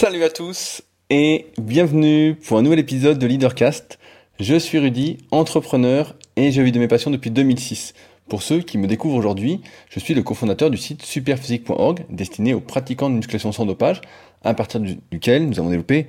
[0.00, 0.80] Salut à tous
[1.10, 3.98] et bienvenue pour un nouvel épisode de Leadercast.
[4.38, 7.92] Je suis Rudy, entrepreneur et je vis de mes passions depuis 2006.
[8.26, 9.60] Pour ceux qui me découvrent aujourd'hui,
[9.90, 14.00] je suis le cofondateur du site superphysique.org destiné aux pratiquants de musculation sans dopage,
[14.42, 16.06] à partir duquel nous avons développé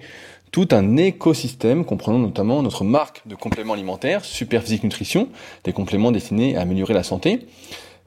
[0.54, 5.28] tout un écosystème comprenant notamment notre marque de compléments alimentaires, Superphysique Nutrition,
[5.66, 7.46] des compléments destinés à améliorer la santé,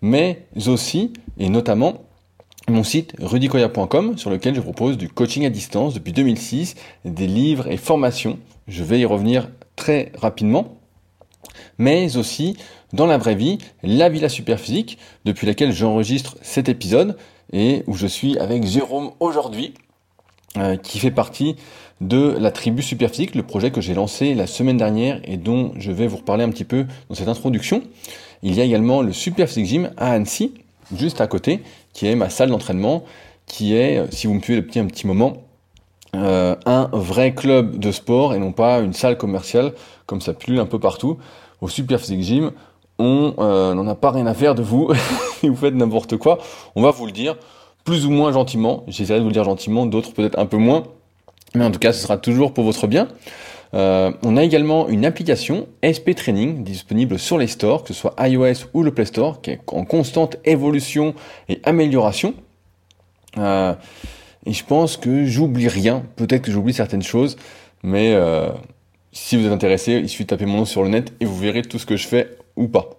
[0.01, 2.07] mais aussi et notamment
[2.69, 7.71] mon site rudicoya.com sur lequel je propose du coaching à distance depuis 2006, des livres
[7.71, 8.39] et formations.
[8.69, 10.79] Je vais y revenir très rapidement.
[11.79, 12.57] Mais aussi,
[12.93, 17.17] dans la vraie vie, la Villa Superphysique, depuis laquelle j'enregistre cet épisode
[17.53, 19.75] et où je suis avec Jérôme aujourd'hui,
[20.57, 21.57] euh, qui fait partie
[22.01, 25.93] de la tribu Superphysique, le projet que j'ai lancé la semaine dernière et dont je
[25.93, 27.83] vais vous reparler un petit peu dans cette introduction.
[28.43, 30.55] Il y a également le Superphysique Gym à Annecy,
[30.97, 31.63] juste à côté,
[31.95, 33.05] qui est ma salle d'entraînement,
[33.47, 35.39] qui est, euh, si vous me suivez depuis un petit moment,
[36.15, 39.73] euh, un vrai club de sport et non pas une salle commerciale
[40.07, 41.19] comme ça pullule un peu partout.
[41.61, 42.53] Au Super Physique Gym,
[42.99, 44.93] on euh, n'en a pas rien à faire de vous,
[45.43, 46.39] vous faites n'importe quoi.
[46.77, 47.37] On va vous le dire
[47.85, 48.85] plus ou moins gentiment.
[48.87, 50.85] J'essaierai de vous le dire gentiment, d'autres peut-être un peu moins.
[51.55, 53.09] Mais en tout cas, ce sera toujours pour votre bien.
[53.75, 58.15] Euh, on a également une application SP Training disponible sur les stores, que ce soit
[58.21, 61.15] iOS ou le Play Store, qui est en constante évolution
[61.49, 62.35] et amélioration.
[63.39, 63.75] Euh,
[64.47, 66.05] et je pense que j'oublie rien.
[66.17, 67.37] Peut-être que j'oublie certaines choses,
[67.83, 68.49] mais euh,
[69.11, 71.37] si vous êtes intéressé, il suffit de taper mon nom sur le net et vous
[71.37, 72.91] verrez tout ce que je fais ou pas.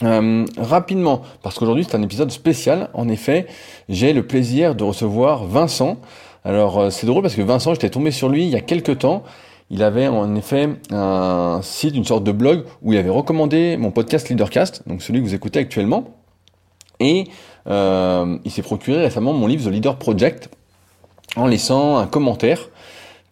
[0.00, 2.90] rapidement, parce qu'aujourd'hui c'est un épisode spécial.
[2.94, 3.46] En effet,
[3.88, 5.96] j'ai le plaisir de recevoir Vincent.
[6.44, 9.24] Alors c'est drôle parce que Vincent, j'étais tombé sur lui il y a quelques temps
[9.70, 13.90] il avait en effet un site, une sorte de blog où il avait recommandé mon
[13.90, 16.14] podcast Leadercast, donc celui que vous écoutez actuellement.
[17.00, 17.24] Et
[17.66, 20.48] euh, il s'est procuré récemment mon livre The Leader Project
[21.34, 22.68] en laissant un commentaire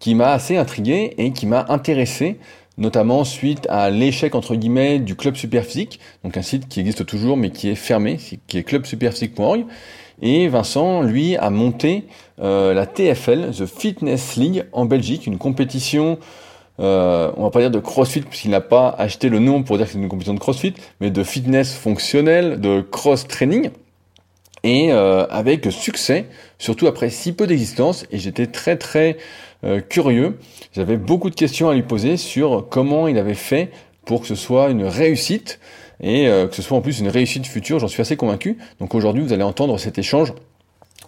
[0.01, 2.39] qui m'a assez intrigué et qui m'a intéressé,
[2.77, 7.37] notamment suite à l'échec entre guillemets du Club Superphysique, donc un site qui existe toujours
[7.37, 9.65] mais qui est fermé, qui est clubsuperphysique.org.
[10.23, 12.05] Et Vincent, lui, a monté
[12.41, 16.19] euh, la TFL, The Fitness League, en Belgique, une compétition,
[16.81, 19.87] euh, on va pas dire de CrossFit, puisqu'il n'a pas acheté le nom pour dire
[19.87, 23.71] que c'est une compétition de CrossFit, mais de fitness fonctionnel, de cross-training,
[24.65, 26.27] et euh, avec succès,
[26.59, 29.19] surtout après si peu d'existence, et j'étais très très
[29.63, 30.39] euh, curieux.
[30.73, 33.71] J'avais beaucoup de questions à lui poser sur comment il avait fait
[34.05, 35.61] pour que ce soit une réussite
[36.01, 38.59] et euh, que ce soit en plus une réussite future, j'en suis assez convaincu.
[38.81, 40.33] Donc aujourd'hui, vous allez entendre cet échange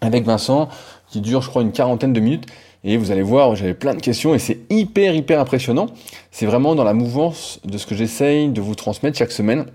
[0.01, 0.69] avec Vincent
[1.09, 2.47] qui dure, je crois, une quarantaine de minutes.
[2.85, 5.87] Et vous allez voir, j'avais plein de questions et c'est hyper, hyper impressionnant.
[6.31, 9.67] C'est vraiment dans la mouvance de ce que j'essaye de vous transmettre chaque semaine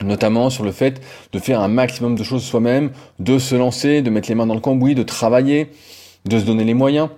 [0.00, 1.00] notamment sur le fait
[1.32, 4.54] de faire un maximum de choses soi-même, de se lancer, de mettre les mains dans
[4.54, 5.70] le cambouis, de travailler,
[6.24, 7.08] de se donner les moyens.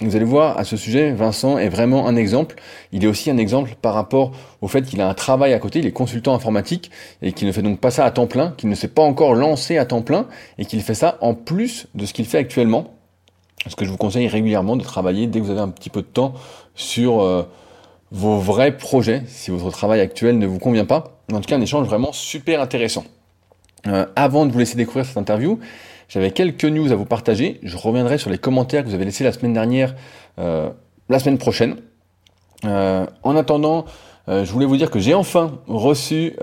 [0.00, 2.54] Vous allez voir, à ce sujet, Vincent est vraiment un exemple.
[2.92, 5.80] Il est aussi un exemple par rapport au fait qu'il a un travail à côté,
[5.80, 8.68] il est consultant informatique et qu'il ne fait donc pas ça à temps plein, qu'il
[8.68, 10.26] ne s'est pas encore lancé à temps plein
[10.56, 12.94] et qu'il fait ça en plus de ce qu'il fait actuellement.
[13.66, 16.02] Ce que je vous conseille régulièrement de travailler dès que vous avez un petit peu
[16.02, 16.32] de temps
[16.76, 17.42] sur euh,
[18.12, 21.18] vos vrais projets, si votre travail actuel ne vous convient pas.
[21.32, 23.04] En tout cas, un échange vraiment super intéressant.
[23.88, 25.58] Euh, avant de vous laisser découvrir cette interview,
[26.08, 27.60] j'avais quelques news à vous partager.
[27.62, 29.94] Je reviendrai sur les commentaires que vous avez laissés la semaine dernière,
[30.38, 30.70] euh,
[31.08, 31.76] la semaine prochaine.
[32.64, 33.84] Euh, en attendant,
[34.28, 36.34] euh, je voulais vous dire que j'ai enfin reçu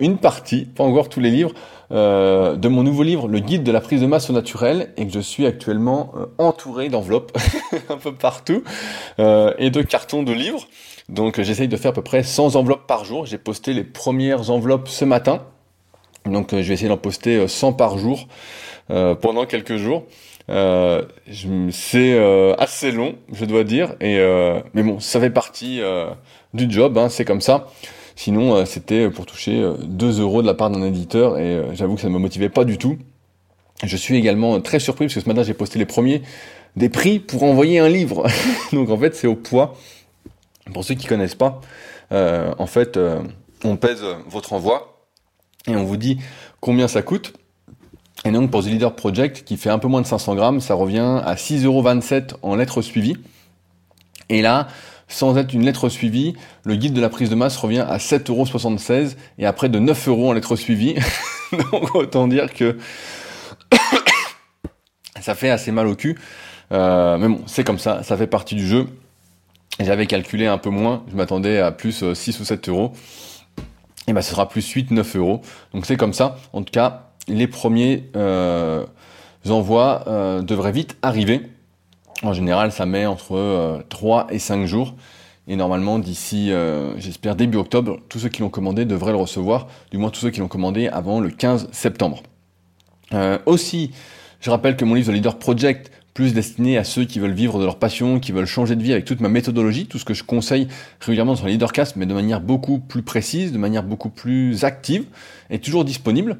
[0.00, 1.52] une partie, pas encore tous les livres,
[1.90, 5.12] de mon nouveau livre, Le guide de la prise de masse au naturel, et que
[5.12, 7.36] je suis actuellement entouré d'enveloppes
[7.90, 8.64] un peu partout
[9.18, 10.66] et de cartons de livres.
[11.10, 13.26] Donc j'essaye de faire à peu près 100 enveloppes par jour.
[13.26, 15.42] J'ai posté les premières enveloppes ce matin.
[16.26, 18.26] Donc je vais essayer d'en poster 100 par jour.
[18.90, 20.04] Euh, pendant quelques jours.
[20.50, 21.02] Euh,
[21.70, 24.18] c'est euh, assez long, je dois dire, et
[24.74, 25.80] mais bon, ça fait partie
[26.52, 27.68] du job, hein, c'est comme ça.
[28.16, 32.08] Sinon, c'était pour toucher 2 euros de la part d'un éditeur, et j'avoue que ça
[32.08, 32.98] ne me motivait pas du tout.
[33.82, 36.22] Je suis également très surpris parce que ce matin j'ai posté les premiers
[36.76, 38.26] des prix pour envoyer un livre.
[38.72, 39.74] Donc en fait, c'est au poids.
[40.72, 41.60] Pour ceux qui connaissent pas,
[42.10, 42.98] en fait,
[43.64, 44.93] on pèse votre envoi
[45.66, 46.18] et on vous dit
[46.60, 47.34] combien ça coûte.
[48.24, 50.74] Et donc pour The Leader Project, qui fait un peu moins de 500 grammes, ça
[50.74, 53.16] revient à 6,27€ en lettres suivies.
[54.30, 54.68] Et là,
[55.08, 56.34] sans être une lettre suivie,
[56.64, 60.32] le guide de la prise de masse revient à 7,76€ et après de 9€ en
[60.32, 60.96] lettres suivies.
[61.72, 62.78] donc autant dire que
[65.20, 66.18] ça fait assez mal au cul.
[66.72, 68.86] Euh, mais bon, c'est comme ça, ça fait partie du jeu.
[69.80, 72.92] J'avais calculé un peu moins, je m'attendais à plus 6 euh, ou 7 euros.
[74.06, 75.40] Et ben ce sera plus 8, 9 euros.
[75.72, 76.36] Donc c'est comme ça.
[76.52, 78.84] En tout cas, les premiers euh,
[79.48, 81.42] envois euh, devraient vite arriver.
[82.22, 84.94] En général, ça met entre 3 et 5 jours.
[85.46, 86.50] Et normalement, d'ici,
[86.96, 90.30] j'espère, début octobre, tous ceux qui l'ont commandé devraient le recevoir, du moins tous ceux
[90.30, 92.22] qui l'ont commandé avant le 15 septembre.
[93.44, 93.90] aussi,
[94.40, 97.58] je rappelle que mon livre The Leader Project plus destiné à ceux qui veulent vivre
[97.58, 100.14] de leur passion, qui veulent changer de vie avec toute ma méthodologie, tout ce que
[100.14, 100.68] je conseille
[101.00, 105.04] régulièrement sur Leadercast, mais de manière beaucoup plus précise, de manière beaucoup plus active,
[105.50, 106.38] est toujours disponible.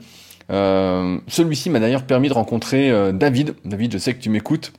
[0.51, 3.55] Euh, celui-ci m'a d'ailleurs permis de rencontrer euh, David.
[3.65, 4.73] David, je sais que tu m'écoutes.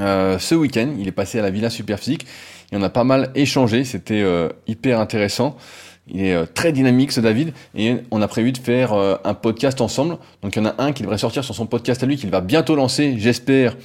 [0.00, 2.26] Euh, ce week-end, il est passé à la Villa Superphysique
[2.72, 3.84] et on a pas mal échangé.
[3.84, 4.24] C'était
[4.66, 5.56] hyper intéressant.
[6.06, 9.34] Il est euh, très dynamique ce David et on a prévu de faire euh, un
[9.34, 10.18] podcast ensemble.
[10.42, 12.30] Donc il y en a un qui devrait sortir sur son podcast à lui qu'il
[12.30, 13.76] va bientôt lancer, j'espère.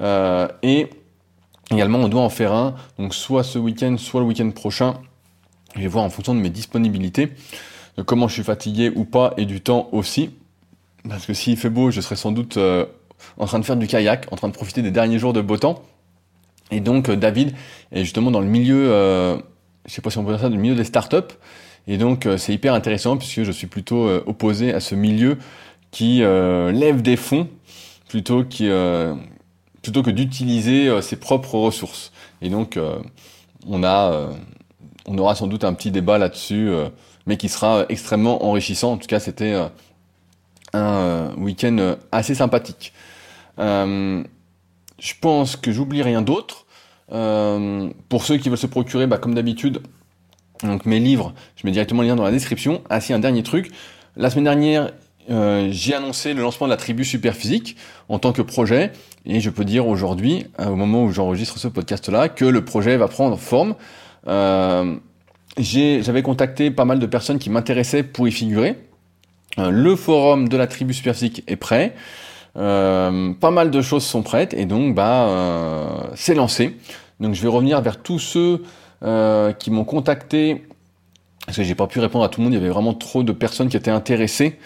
[0.00, 0.88] Euh, et
[1.70, 4.94] également on doit en faire un, donc soit ce week-end, soit le week-end prochain.
[5.76, 7.32] Je vais voir en fonction de mes disponibilités,
[7.96, 10.30] de comment je suis fatigué ou pas et du temps aussi.
[11.08, 12.58] Parce que s'il fait beau, je serai sans doute
[13.36, 15.58] en train de faire du kayak, en train de profiter des derniers jours de beau
[15.58, 15.82] temps.
[16.72, 17.54] Et donc David
[17.92, 19.40] est justement dans le milieu
[19.86, 21.34] je sais pas si on peut dire ça, du milieu des startups.
[21.86, 25.38] Et donc, euh, c'est hyper intéressant puisque je suis plutôt euh, opposé à ce milieu
[25.90, 27.48] qui euh, lève des fonds
[28.08, 32.12] plutôt, que d'utiliser ses propres ressources.
[32.42, 32.76] Et donc,
[33.68, 34.30] on, a,
[35.06, 36.72] on aura sans doute un petit débat là-dessus,
[37.26, 38.92] mais qui sera extrêmement enrichissant.
[38.92, 39.56] En tout cas, c'était
[40.72, 42.92] un week-end assez sympathique.
[43.58, 44.24] je
[45.20, 46.66] pense que j'oublie rien d'autre.
[47.12, 49.82] Euh, pour ceux qui veulent se procurer, bah, comme d'habitude,
[50.62, 52.82] donc mes livres, je mets directement le lien dans la description.
[52.90, 53.70] Ah si, un dernier truc.
[54.16, 54.92] La semaine dernière,
[55.30, 57.76] euh, j'ai annoncé le lancement de la tribu Superphysique
[58.08, 58.92] en tant que projet.
[59.26, 62.96] Et je peux dire aujourd'hui, euh, au moment où j'enregistre ce podcast-là, que le projet
[62.96, 63.74] va prendre forme.
[65.56, 68.76] J'avais contacté pas mal de personnes qui m'intéressaient pour y figurer.
[69.58, 71.94] Le forum de la tribu Superphysique est prêt.
[72.56, 76.76] Euh, pas mal de choses sont prêtes et donc bah euh, c'est lancé.
[77.20, 78.64] Donc je vais revenir vers tous ceux
[79.02, 80.66] euh, qui m'ont contacté
[81.46, 82.54] parce que j'ai pas pu répondre à tout le monde.
[82.54, 84.58] Il y avait vraiment trop de personnes qui étaient intéressées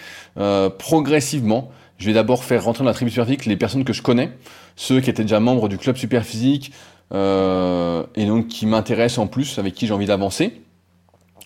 [0.78, 1.70] progressivement.
[1.98, 4.32] Je vais d'abord faire rentrer dans la tribu Superphysique les personnes que je connais,
[4.76, 6.72] ceux qui étaient déjà membres du club Superphysique
[7.12, 10.60] et donc qui m'intéressent en plus, avec qui j'ai envie d'avancer.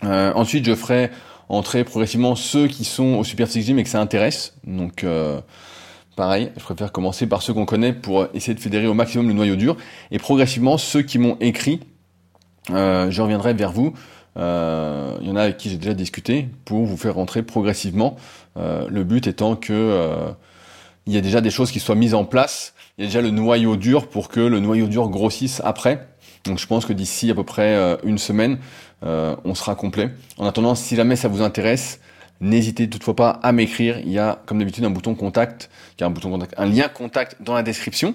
[0.02, 1.11] ensuite, je ferai
[1.50, 4.55] entrer progressivement ceux qui sont au Superphysique Gym et que ça intéresse.
[4.64, 5.05] Donc
[6.18, 9.34] Pareil, je préfère commencer par ceux qu'on connaît pour essayer de fédérer au maximum le
[9.34, 9.76] noyau dur.
[10.10, 11.78] Et progressivement, ceux qui m'ont écrit,
[12.70, 13.94] euh, je reviendrai vers vous.
[14.36, 18.16] Euh, il y en a avec qui j'ai déjà discuté pour vous faire rentrer progressivement.
[18.56, 20.34] Euh, le but étant que
[21.06, 22.74] il y a déjà des choses qui soient mises en place.
[22.98, 26.08] Il y a déjà le noyau dur pour que le noyau dur grossisse après.
[26.46, 28.58] Donc je pense que d'ici à peu près une semaine,
[29.02, 30.10] on sera complet.
[30.36, 32.00] En attendant, si jamais ça vous intéresse,
[32.40, 33.99] N'hésitez toutefois pas à m'écrire.
[34.00, 35.70] Il y a, comme d'habitude, un bouton contact,
[36.00, 38.14] a un bouton contact, un lien contact dans la description,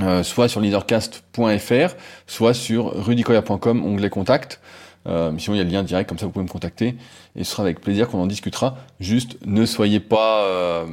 [0.00, 1.96] euh, soit sur leadercast.fr,
[2.26, 4.60] soit sur rudicoya.com, onglet contact.
[5.06, 6.96] Euh, sinon, il y a le lien direct, comme ça vous pouvez me contacter,
[7.36, 8.76] et ce sera avec plaisir qu'on en discutera.
[9.00, 10.86] Juste, ne soyez pas euh,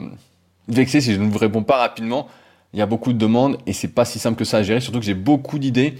[0.67, 2.27] vexés si je ne vous réponds pas rapidement.
[2.73, 4.79] Il y a beaucoup de demandes et c'est pas si simple que ça à gérer,
[4.79, 5.95] surtout que j'ai beaucoup d'idées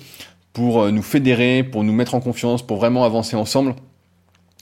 [0.54, 3.76] pour euh, nous fédérer, pour nous mettre en confiance, pour vraiment avancer ensemble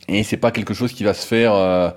[0.10, 1.90] et c'est pas quelque chose qui va se faire euh,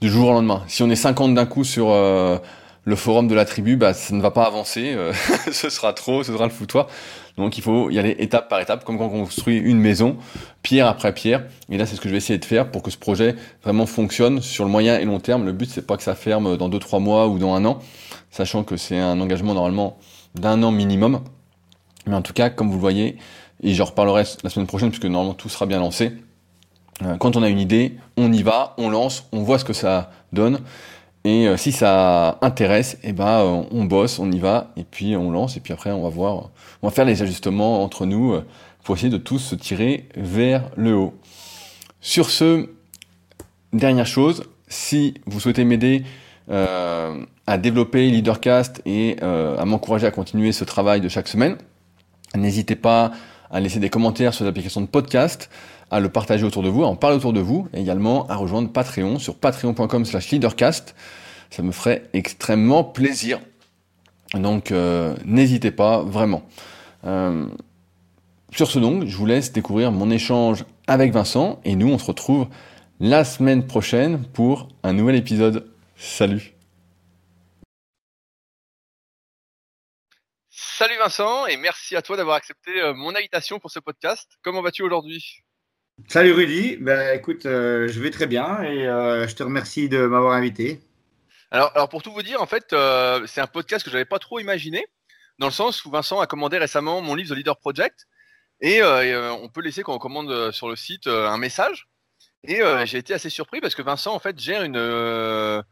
[0.00, 0.62] du jour au lendemain.
[0.66, 2.38] Si on est 50 d'un coup sur euh,
[2.84, 5.12] le forum de la tribu, bah ça ne va pas avancer, euh,
[5.52, 6.88] ce sera trop, ce sera le foutoir.
[7.38, 10.16] Donc il faut y aller étape par étape, comme quand on construit une maison,
[10.62, 11.44] pierre après pierre.
[11.70, 13.86] Et là, c'est ce que je vais essayer de faire pour que ce projet vraiment
[13.86, 15.44] fonctionne sur le moyen et long terme.
[15.44, 17.78] Le but, c'est pas que ça ferme dans 2-3 mois ou dans un an,
[18.30, 19.96] sachant que c'est un engagement normalement
[20.34, 21.22] d'un an minimum.
[22.06, 23.16] Mais en tout cas, comme vous le voyez,
[23.62, 26.12] et j'en reparlerai la semaine prochaine, puisque normalement tout sera bien lancé,
[27.18, 30.10] quand on a une idée, on y va, on lance, on voit ce que ça
[30.32, 30.60] donne.
[31.24, 35.16] Et euh, si ça intéresse, eh ben, euh, on bosse, on y va, et puis
[35.16, 36.50] on lance, et puis après on va voir,
[36.82, 38.40] on va faire les ajustements entre nous
[38.82, 41.14] pour essayer de tous se tirer vers le haut.
[42.00, 42.68] Sur ce,
[43.72, 46.02] dernière chose, si vous souhaitez m'aider
[46.48, 51.56] à développer Leadercast et à m'encourager à continuer ce travail de chaque semaine,
[52.34, 53.12] n'hésitez pas
[53.50, 55.48] à laisser des commentaires sur l'application de podcast,
[55.92, 58.36] à le partager autour de vous, à en parler autour de vous, et également à
[58.36, 60.96] rejoindre Patreon sur patreon.com slash leadercast.
[61.50, 63.38] Ça me ferait extrêmement plaisir.
[64.34, 66.42] Donc euh, n'hésitez pas, vraiment.
[67.04, 67.46] Euh,
[68.52, 72.06] sur ce donc, je vous laisse découvrir mon échange avec Vincent, et nous on se
[72.06, 72.48] retrouve
[72.98, 75.70] la semaine prochaine pour un nouvel épisode.
[75.96, 76.54] Salut
[80.48, 84.38] Salut Vincent et merci à toi d'avoir accepté euh, mon invitation pour ce podcast.
[84.42, 85.44] Comment vas-tu aujourd'hui?
[86.08, 90.06] Salut Rudy, ben, écoute, euh, je vais très bien et euh, je te remercie de
[90.06, 90.80] m'avoir invité.
[91.50, 94.06] Alors, alors pour tout vous dire, en fait, euh, c'est un podcast que je n'avais
[94.06, 94.86] pas trop imaginé.
[95.38, 98.06] dans le sens où Vincent a commandé récemment mon livre The Leader Project,
[98.60, 101.88] et, on peut laisser quand on commande sur le site un message.
[102.44, 105.64] Et j'ai été assez surpris parce que Vincent en fait gère une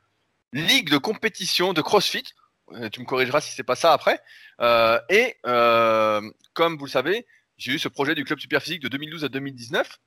[0.52, 2.24] ligue de compétition de CrossFit.
[2.90, 4.20] tu me corrigeras si c'est pas ça après.
[5.08, 7.26] et comme vous le savez,
[7.58, 10.00] j'ai eu ce projet du club Superphysique de 2012 à 2019.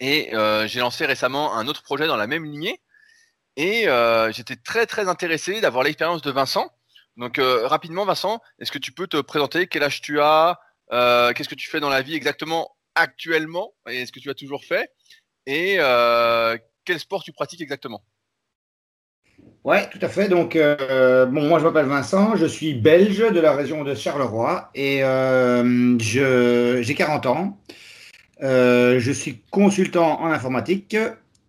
[0.00, 0.30] Et
[0.66, 2.80] j'ai lancé récemment un autre projet dans la même lignée.
[3.56, 6.70] Et euh, j'étais très très intéressé d'avoir l'expérience de Vincent.
[7.16, 9.66] Donc euh, rapidement, Vincent, est-ce que tu peux te présenter?
[9.66, 10.58] Quel âge tu as?
[10.92, 13.74] Euh, Qu'est-ce que tu fais dans la vie exactement actuellement?
[13.88, 14.90] Et est-ce que tu as toujours fait?
[15.46, 15.76] Et
[16.84, 18.02] quel sport tu pratiques exactement?
[19.64, 20.28] Ouais, tout à fait.
[20.28, 25.02] Donc, bon, moi je m'appelle Vincent, je suis belge de la région de Charleroi et
[25.98, 27.60] j'ai 40 ans.
[28.40, 30.96] Je suis consultant en informatique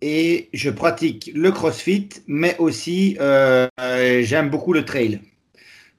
[0.02, 5.20] et je pratique le crossfit, mais aussi euh, j'aime beaucoup le trail.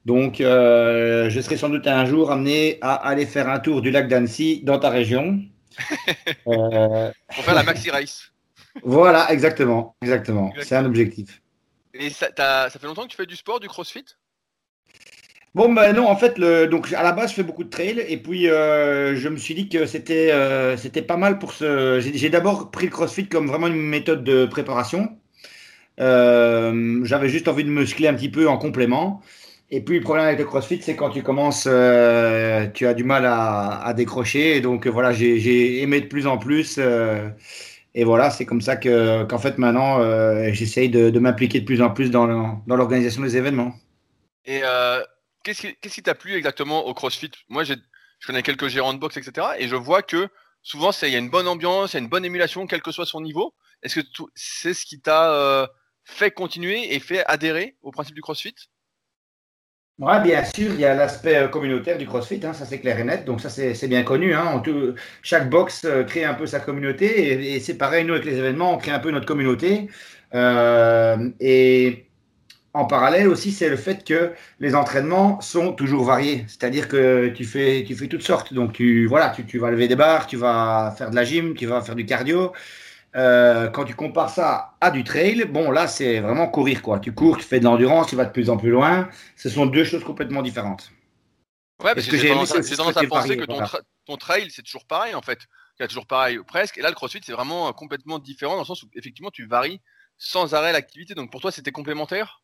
[0.04, 3.90] Donc, euh, je serai sans doute un jour amené à aller faire un tour du
[3.90, 5.40] lac d'Annecy dans ta région.
[6.46, 7.10] euh...
[7.34, 8.30] Pour faire la maxi race.
[8.82, 10.52] voilà, exactement, exactement.
[10.60, 11.40] C'est un objectif.
[11.94, 14.04] Et ça, ça fait longtemps que tu fais du sport, du crossfit?
[15.54, 18.04] Bon, ben non, en fait, le, donc à la base, je fais beaucoup de trail
[18.08, 22.00] et puis euh, je me suis dit que c'était euh, c'était pas mal pour ce.
[22.00, 25.16] J'ai d'abord pris le CrossFit comme vraiment une méthode de préparation.
[26.00, 29.22] Euh, J'avais juste envie de muscler un petit peu en complément.
[29.70, 33.04] Et puis le problème avec le CrossFit, c'est quand tu commences, euh, tu as du
[33.04, 34.56] mal à, à décrocher.
[34.56, 36.78] Et donc voilà, j'ai aimé de plus en plus.
[37.94, 40.00] et voilà, c'est comme ça que qu'en fait maintenant,
[40.52, 42.26] j'essaye de, de m'impliquer de plus en plus dans
[42.66, 43.72] l'organisation des événements.
[44.46, 44.62] Et
[45.44, 47.30] qu'est-ce qui t'a plu exactement au CrossFit?
[47.48, 47.74] Moi, je
[48.26, 49.48] connais quelques gérants de boxe, etc.
[49.58, 50.28] Et je vois que
[50.62, 52.90] souvent, il y a une bonne ambiance, il y a une bonne émulation, quel que
[52.90, 53.54] soit son niveau.
[53.82, 55.66] Est-ce que c'est ce qui t'a euh,
[56.04, 58.54] fait continuer et fait adhérer au principe du CrossFit?
[60.00, 62.98] Oui, bien sûr, il y a l'aspect euh, communautaire du CrossFit, hein, ça c'est clair
[62.98, 64.34] et net, donc ça c'est bien connu.
[64.34, 64.60] Hein.
[65.22, 68.72] chaque box euh, crée un peu sa communauté et, c'est pareil, nous avec les événements,
[68.72, 69.88] on crée un peu notre communauté.
[70.32, 72.03] et
[72.74, 76.44] en parallèle aussi, c'est le fait que les entraînements sont toujours variés.
[76.48, 78.52] C'est-à-dire que tu fais, tu fais toutes sortes.
[78.52, 81.54] Donc, tu, voilà, tu, tu, vas lever des barres, tu vas faire de la gym,
[81.54, 82.52] tu vas faire du cardio.
[83.14, 86.98] Euh, quand tu compares ça à du trail, bon, là, c'est vraiment courir, quoi.
[86.98, 89.08] Tu cours, tu fais de l'endurance, tu vas de plus en plus loin.
[89.36, 90.90] Ce sont deux choses complètement différentes.
[91.80, 93.60] Ouais, parce que j'ai tendance, tendance à penser que ton,
[94.06, 95.38] ton trail, c'est toujours pareil, en fait.
[95.78, 96.78] As toujours pareil, presque.
[96.78, 99.80] Et là, le crossfit, c'est vraiment complètement différent dans le sens où, effectivement, tu varies
[100.18, 101.14] sans arrêt l'activité.
[101.14, 102.43] Donc, pour toi, c'était complémentaire?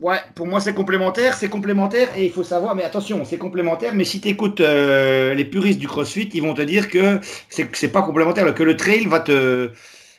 [0.00, 3.94] Ouais, pour moi c'est complémentaire, c'est complémentaire et il faut savoir, mais attention, c'est complémentaire,
[3.96, 7.74] mais si tu écoutes euh, les puristes du CrossFit, ils vont te dire que c'est
[7.74, 9.72] c'est pas complémentaire, que le trail va te,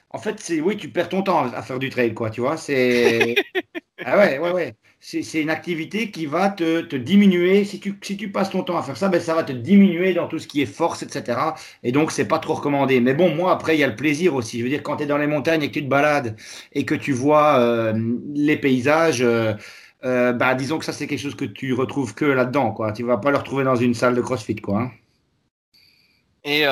[0.10, 2.58] en fait, c'est oui, tu perds ton temps à faire du trail, quoi, tu vois,
[2.58, 3.38] c'est,
[4.04, 8.64] ah ouais, ouais, ouais, c'est une activité qui va te, diminuer si tu passes ton
[8.64, 11.04] temps à faire ça, ben ça va te diminuer dans tout ce qui est force,
[11.04, 11.40] etc.
[11.84, 13.00] Et donc c'est pas trop recommandé.
[13.00, 14.60] Mais bon, moi après il y a le plaisir aussi.
[14.60, 16.36] Je veux dire quand tu es dans les montagnes et que tu te balades
[16.74, 17.94] et que tu vois euh,
[18.34, 19.22] les paysages.
[19.22, 19.54] Euh,
[20.06, 22.94] euh, bah, disons que ça, c'est quelque chose que tu retrouves que là-dedans, quoi.
[22.94, 24.84] Tu vas pas le retrouver dans une salle de CrossFit, quoi.
[24.84, 24.92] Hein.
[26.46, 26.64] Et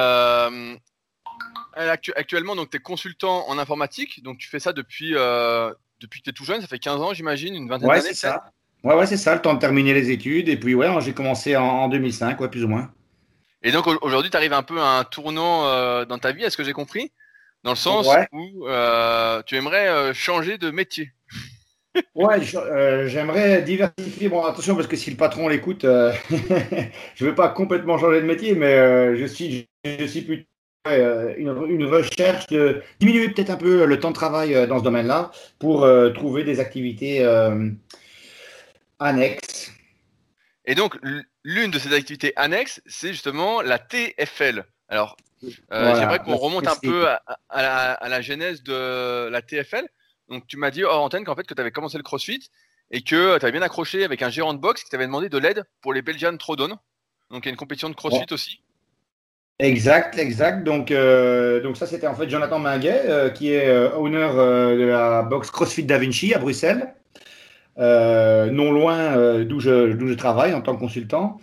[2.15, 5.13] actuellement, tu es consultant en informatique, donc tu fais ça depuis,
[5.99, 8.09] depuis que tu es tout jeune, ça fait 15 ans, j'imagine, une vingtaine ouais, d'années.
[8.09, 8.51] c'est ça.
[8.83, 10.49] Ouais, ouais, c'est ça, le temps de terminer les études.
[10.49, 12.91] Et puis, ouais, j'ai commencé en, 2005, ouais, plus ou moins.
[13.63, 16.63] Et donc, aujourd'hui, tu arrives un peu à un tournant dans ta vie, est-ce que
[16.63, 17.11] j'ai compris?
[17.63, 18.67] Dans le sens où
[19.45, 21.11] tu aimerais changer de métier.
[22.15, 24.29] Ouais, euh, j'aimerais diversifier.
[24.29, 26.13] Bon, attention, parce que si le patron l'écoute, euh,
[27.15, 30.47] je ne veux pas complètement changer de métier, mais euh, je suis, je suis plutôt
[30.95, 35.87] une, recherche de diminuer peut-être un peu le temps de travail dans ce domaine-là pour
[36.13, 37.25] trouver des activités
[38.99, 39.71] annexes.
[40.65, 40.97] Et donc,
[41.43, 44.65] l'une de ces activités annexes, c'est justement la TFL.
[44.89, 49.87] Alors, j'aimerais qu'on remonte un peu à, à la genèse de la TFL.
[50.29, 52.49] Donc tu m'as dit hors antenne qu'en fait que tu avais commencé le CrossFit
[52.91, 55.37] et que tu avais bien accroché avec un gérant de boxe qui t'avait demandé de
[55.37, 56.75] l'aide pour les Belgian Throwdown.
[57.29, 58.61] Donc il y a une compétition de CrossFit aussi.
[59.59, 60.63] Exact, exact.
[60.63, 64.29] Donc, euh, donc ça, c'était en fait Jonathan Minguet, euh, qui est euh, owner
[64.77, 66.93] de la boxe CrossFit Da Vinci à Bruxelles,
[67.77, 71.39] non loin d'où je, je, travaille en tant que consultant.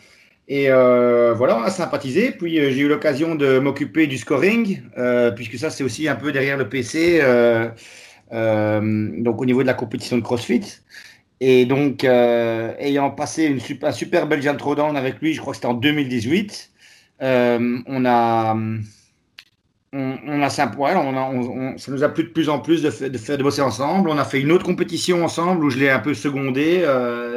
[0.46, 2.30] Et voilà, on a sympathisé.
[2.32, 4.82] Puis j'ai eu l'occasion de m'occuper du scoring,
[5.34, 7.20] puisque ça, c'est aussi un peu derrière le PC.
[8.32, 10.62] Euh, donc au niveau de la compétition de CrossFit.
[11.40, 14.56] Et donc, euh, ayant passé une super, un super Belgian
[14.94, 16.72] avec lui, je crois que c'était en 2018,
[17.24, 18.54] euh, on a,
[19.92, 23.38] on, a, ça, on ça nous a plu de plus en plus de, de, faire,
[23.38, 24.10] de bosser ensemble.
[24.10, 26.82] On a fait une autre compétition ensemble où je l'ai un peu secondé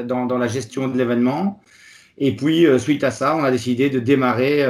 [0.05, 1.61] dans, dans, la gestion de l'événement.
[2.17, 4.65] Et puis, suite à ça, on a décidé de démarrer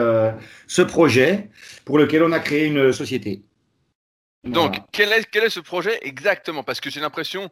[0.67, 1.50] ce projet
[1.86, 3.41] pour lequel on a créé une société.
[4.43, 6.63] Donc, quel, est, quel est ce projet exactement?
[6.63, 7.50] Parce que j'ai l'impression,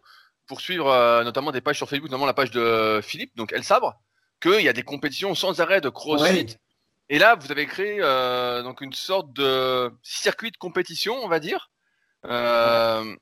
[0.47, 3.97] pour suivre notamment des pages sur Facebook, notamment la page de Philippe, donc El Sabre,
[4.41, 6.57] qu'il y a des compétitions sans arrêt de CrossFit.
[7.09, 7.99] Et là, vous avez créé
[8.63, 11.69] donc une sorte de circuit de compétition, on va dire.
[12.29, 13.15] Euh,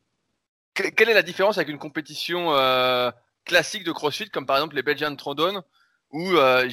[0.73, 3.11] quelle est la différence avec une compétition euh,
[3.45, 5.61] classique de CrossFit, comme par exemple les Belgian Trodon,
[6.11, 6.67] où euh,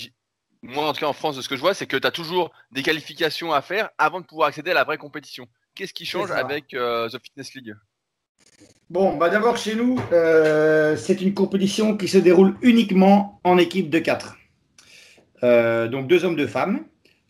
[0.63, 2.11] moi en tout cas en France de ce que je vois, c'est que tu as
[2.11, 5.47] toujours des qualifications à faire avant de pouvoir accéder à la vraie compétition.
[5.75, 7.75] Qu'est-ce qui change avec The Fitness League?
[8.91, 13.99] Bon, bah d'abord chez nous, c'est une compétition qui se déroule uniquement en équipe de
[13.99, 14.37] 4.
[15.91, 16.85] donc deux hommes, deux femmes.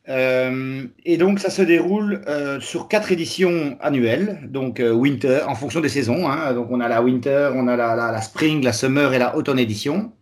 [0.08, 5.54] Euh, et donc, ça se déroule euh, sur quatre éditions annuelles, donc euh, winter, en
[5.54, 6.28] fonction des saisons.
[6.28, 6.54] Hein.
[6.54, 10.12] donc, on a la winter, on a la, spring, la summer et la automn édition.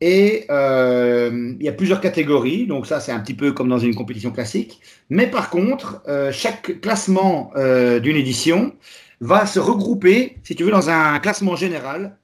[0.00, 3.96] Et il y a plusieurs catégories, donc ça, c'est un petit peu comme dans une
[3.96, 4.80] compétition classique.
[5.10, 8.74] Mais par contre, chaque classement d'une édition
[9.20, 12.16] va se regrouper, si tu veux, dans un classement général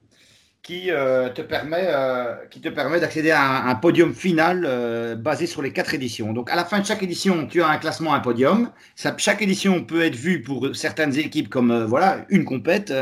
[0.65, 5.47] qui euh, te permet, euh, qui te permet d'accéder à un, podium final euh, basé
[5.47, 6.33] sur les quatre éditions.
[6.33, 8.71] Donc, à la fin de chaque édition, tu as un classement, un podium.
[8.97, 12.93] Chaque édition peut être vue pour certaines équipes comme voilà une compète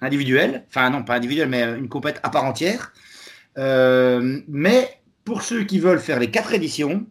[0.00, 2.92] individuelle, enfin non pas individuelle, mais une compète à part entière.
[3.56, 4.88] mais
[5.24, 7.06] pour ceux qui veulent faire les quatre éditions,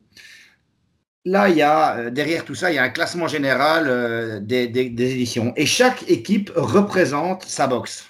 [1.26, 5.54] Là, il y a derrière tout ça, il y a un classement général des, éditions.
[5.58, 8.09] Et chaque équipe représente sa boxe.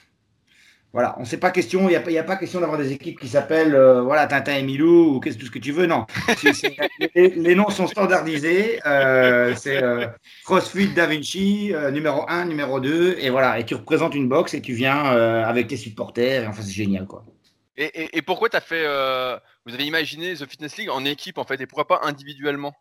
[0.91, 3.19] Voilà, on ne sait pas question, il n'y a, a, pas question d'avoir des équipes
[3.19, 6.07] qui s'appellent euh, voilà, Tintin et Milou ou qu'est-ce tout ce que tu veux, non.
[7.15, 10.07] les, noms sont standardisés, euh, c'est euh,
[10.45, 14.61] CrossFit Da Vinci, numéro 1, numéro 2, et voilà, et tu représentes une box et
[14.61, 17.23] tu viens avec tes supporters, et enfin c'est génial quoi.
[17.77, 18.83] Et, et pourquoi tu as fait,
[19.67, 22.73] vous avez imaginé The Fitness League en équipe en fait, et pourquoi pas individuellement?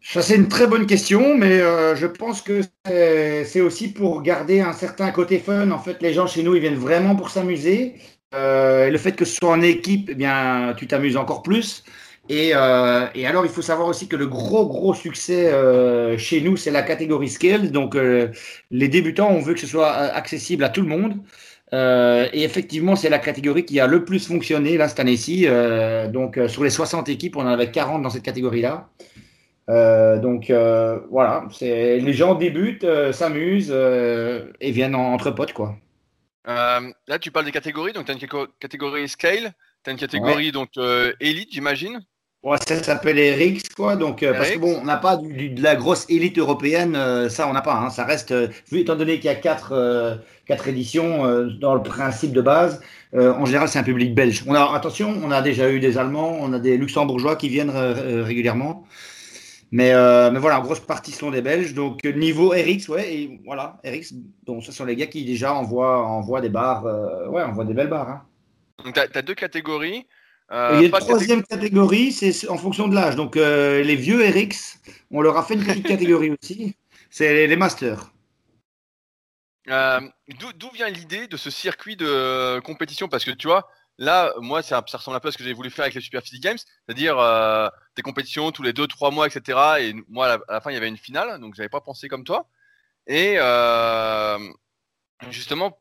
[0.00, 4.60] Ça, c'est une très bonne question, mais euh, je pense que c'est aussi pour garder
[4.60, 5.70] un certain côté fun.
[5.70, 7.94] En fait, les gens chez nous, ils viennent vraiment pour s'amuser.
[8.34, 11.84] Euh, le fait que ce soit en équipe, eh bien, tu t'amuses encore plus.
[12.28, 15.52] Et, euh, et, alors, il faut savoir aussi que le gros, gros succès
[16.16, 17.70] chez nous, c'est la catégorie Scale.
[17.70, 17.96] Donc,
[18.70, 21.16] les débutants, on veut que ce soit accessible à tout le monde.
[21.72, 25.46] et effectivement, c'est la catégorie qui a le plus fonctionné là cette année-ci.
[26.12, 28.88] donc, sur les 60 équipes, on en avait 40 dans cette catégorie-là.
[29.68, 33.74] Euh, donc euh, voilà, c'est les gens débutent, euh, s'amusent
[34.60, 35.76] et viennent entre potes quoi.
[36.46, 39.52] là, tu parles des catégories, donc tu as une catégorie scale,
[39.84, 40.70] tu as une catégorie donc
[41.20, 42.00] élite, j'imagine.
[42.44, 43.96] Ouais, ça s'appelle RX quoi.
[43.96, 47.60] Donc parce que bon, on n'a pas de la grosse élite européenne, ça on n'a
[47.60, 47.74] pas.
[47.74, 48.32] Hein, ça reste,
[48.70, 52.80] vu étant donné qu'il y a quatre, quatre éditions dans le principe de base.
[53.12, 54.44] en général, c'est un public belge.
[54.46, 57.70] On a attention, on a déjà eu des Allemands, on a des Luxembourgeois qui viennent
[57.70, 58.86] régulièrement.
[59.70, 61.74] Mais, euh, mais voilà, en grosse partie sont des Belges.
[61.74, 66.06] Donc niveau RX, ouais, et voilà, RX, donc ce sont les gars qui déjà envoient,
[66.06, 68.08] envoient des barres, euh, ouais, envoient des belles barres.
[68.08, 68.22] Hein.
[68.84, 70.06] Donc tu as, deux catégories.
[70.50, 73.16] Euh, il y a une troisième catégorie, c'est en fonction de l'âge.
[73.16, 76.74] Donc les vieux RX, on leur a fait une petite catégorie aussi.
[77.10, 78.12] C'est les, masters.
[79.66, 83.08] D'où vient l'idée de ce circuit de compétition?
[83.08, 85.70] Parce que tu vois, Là, moi, ça, ressemble un peu à ce que j'ai voulu
[85.70, 89.58] faire avec les Super Physique Games, c'est-à-dire euh, des compétitions tous les 2-3 mois, etc.
[89.80, 92.22] Et moi, à la, fin, il y avait une finale, donc j'avais pas pensé comme
[92.22, 92.48] toi.
[93.08, 94.38] Et euh,
[95.30, 95.76] justement,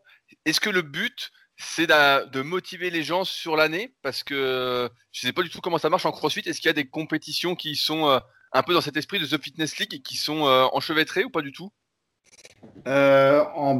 [0.45, 3.93] est-ce que le but, c'est de, motiver les gens sur l'année?
[4.01, 6.41] Parce que je sais pas du tout comment ça marche en CrossFit.
[6.49, 8.19] Est-ce qu'il y a des compétitions qui sont euh,
[8.51, 11.43] un peu dans cet esprit de The Fitness League et qui sont enchevêtrées ou pas
[11.43, 11.71] du tout?
[12.87, 13.75] En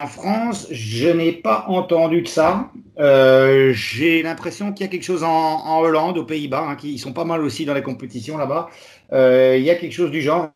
[0.00, 2.70] en France, je n'ai pas entendu de ça.
[3.00, 7.12] Euh, j'ai l'impression qu'il y a quelque chose en, Hollande, aux Pays-Bas, hein, qui sont
[7.12, 8.70] pas mal aussi dans les compétitions là-bas.
[9.12, 10.50] Euh, il y a quelque chose du genre,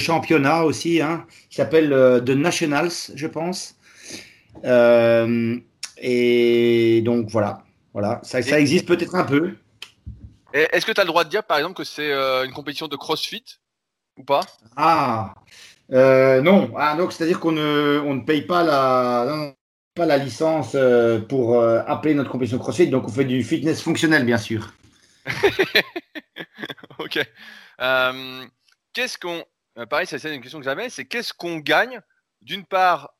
[0.00, 3.76] championnat aussi, hein, qui s'appelle euh, The Nationals, je pense.
[5.98, 9.54] et donc voilà, voilà, ça, ça existe peut-être un peu.
[10.52, 12.94] Est-ce que tu as le droit de dire, par exemple, que c'est une compétition de
[12.94, 13.58] CrossFit
[14.16, 14.42] ou pas?
[14.76, 15.34] Ah,
[15.92, 19.54] euh, non, ah, donc c'est-à-dire qu'on ne, on ne paye pas la,
[19.94, 23.82] pas la licence euh, pour euh, appeler notre compétition CrossFit, donc on fait du fitness
[23.82, 24.72] fonctionnel, bien sûr.
[26.98, 27.20] ok.
[28.92, 29.44] qu'est-ce qu'on.
[29.90, 32.00] Pareil, c'est une question que j'avais c'est qu'est-ce qu'on gagne,
[32.40, 33.14] d'une part,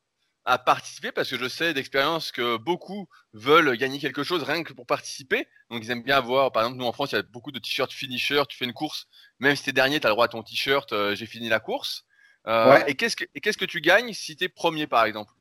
[0.45, 4.73] à participer, parce que je sais d'expérience que beaucoup veulent gagner quelque chose rien que
[4.73, 5.47] pour participer.
[5.69, 7.59] Donc ils aiment bien avoir, par exemple, nous en France, il y a beaucoup de
[7.59, 9.07] t-shirts finisher, tu fais une course,
[9.39, 12.04] même si t'es dernier, tu as le droit à ton t-shirt, j'ai fini la course.
[12.47, 13.15] Euh, et qu'est-ce
[13.57, 15.31] que tu gagnes si tu es premier, par exemple?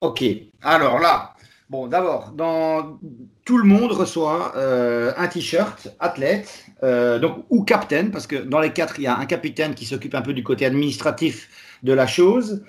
[0.00, 0.24] Ok.
[0.62, 1.34] Alors là,
[1.68, 2.98] Bon, d'abord, dans
[3.44, 8.58] tout le monde reçoit euh, un t-shirt athlète, euh, donc ou capitaine, parce que dans
[8.58, 11.48] les quatre, il y a un capitaine qui s'occupe un peu du côté administratif
[11.84, 12.64] de la chose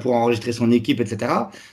[0.00, 1.32] pour enregistrer son équipe, etc.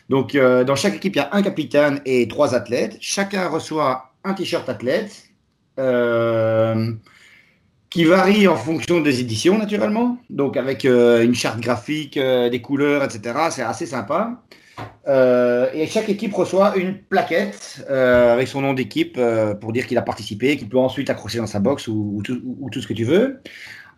[0.09, 2.97] Donc, dans chaque équipe, il y a un capitaine et trois athlètes.
[2.99, 5.29] Chacun reçoit un t-shirt athlète
[7.93, 10.17] qui varie en fonction des éditions, naturellement.
[10.29, 13.35] Donc, avec une charte graphique, des couleurs, etc.
[13.51, 14.43] C'est assez sympa.
[15.07, 19.85] Euh, et chaque équipe reçoit une plaquette euh, avec son nom d'équipe euh, pour dire
[19.85, 23.03] qu'il a participé, qu'il peut ensuite accrocher dans sa box ou, tout, ce que tu
[23.03, 23.41] veux.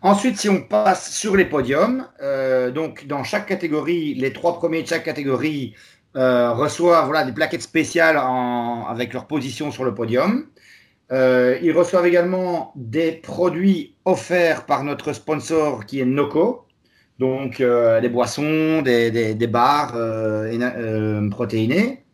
[0.02, 2.06] Ensuite, si on passe sur les podiums,
[2.74, 5.74] donc dans chaque catégorie, les trois premiers de chaque catégorie
[6.14, 8.20] reçoivent voilà, des plaquettes spéciales
[8.88, 10.46] avec leur position sur le podium.
[11.10, 16.66] Ils reçoivent également des produits offerts par notre sponsor qui est Noco.
[17.18, 22.04] Donc, euh, des boissons, des, barres euh, euh, protéinées.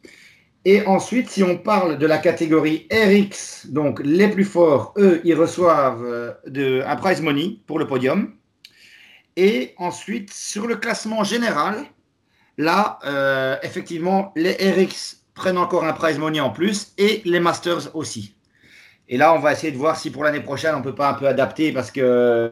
[0.65, 5.35] Et ensuite, si on parle de la catégorie RX, donc les plus forts, eux, ils
[5.35, 8.35] reçoivent un prize money pour le podium.
[9.37, 11.83] Et ensuite, sur le classement général,
[12.59, 13.01] là,
[13.65, 18.37] effectivement, les RX prennent encore un prize money en plus et les Masters aussi.
[19.13, 21.11] Et là, on va essayer de voir si pour l'année prochaine, on ne peut pas
[21.11, 22.51] un peu adapter parce que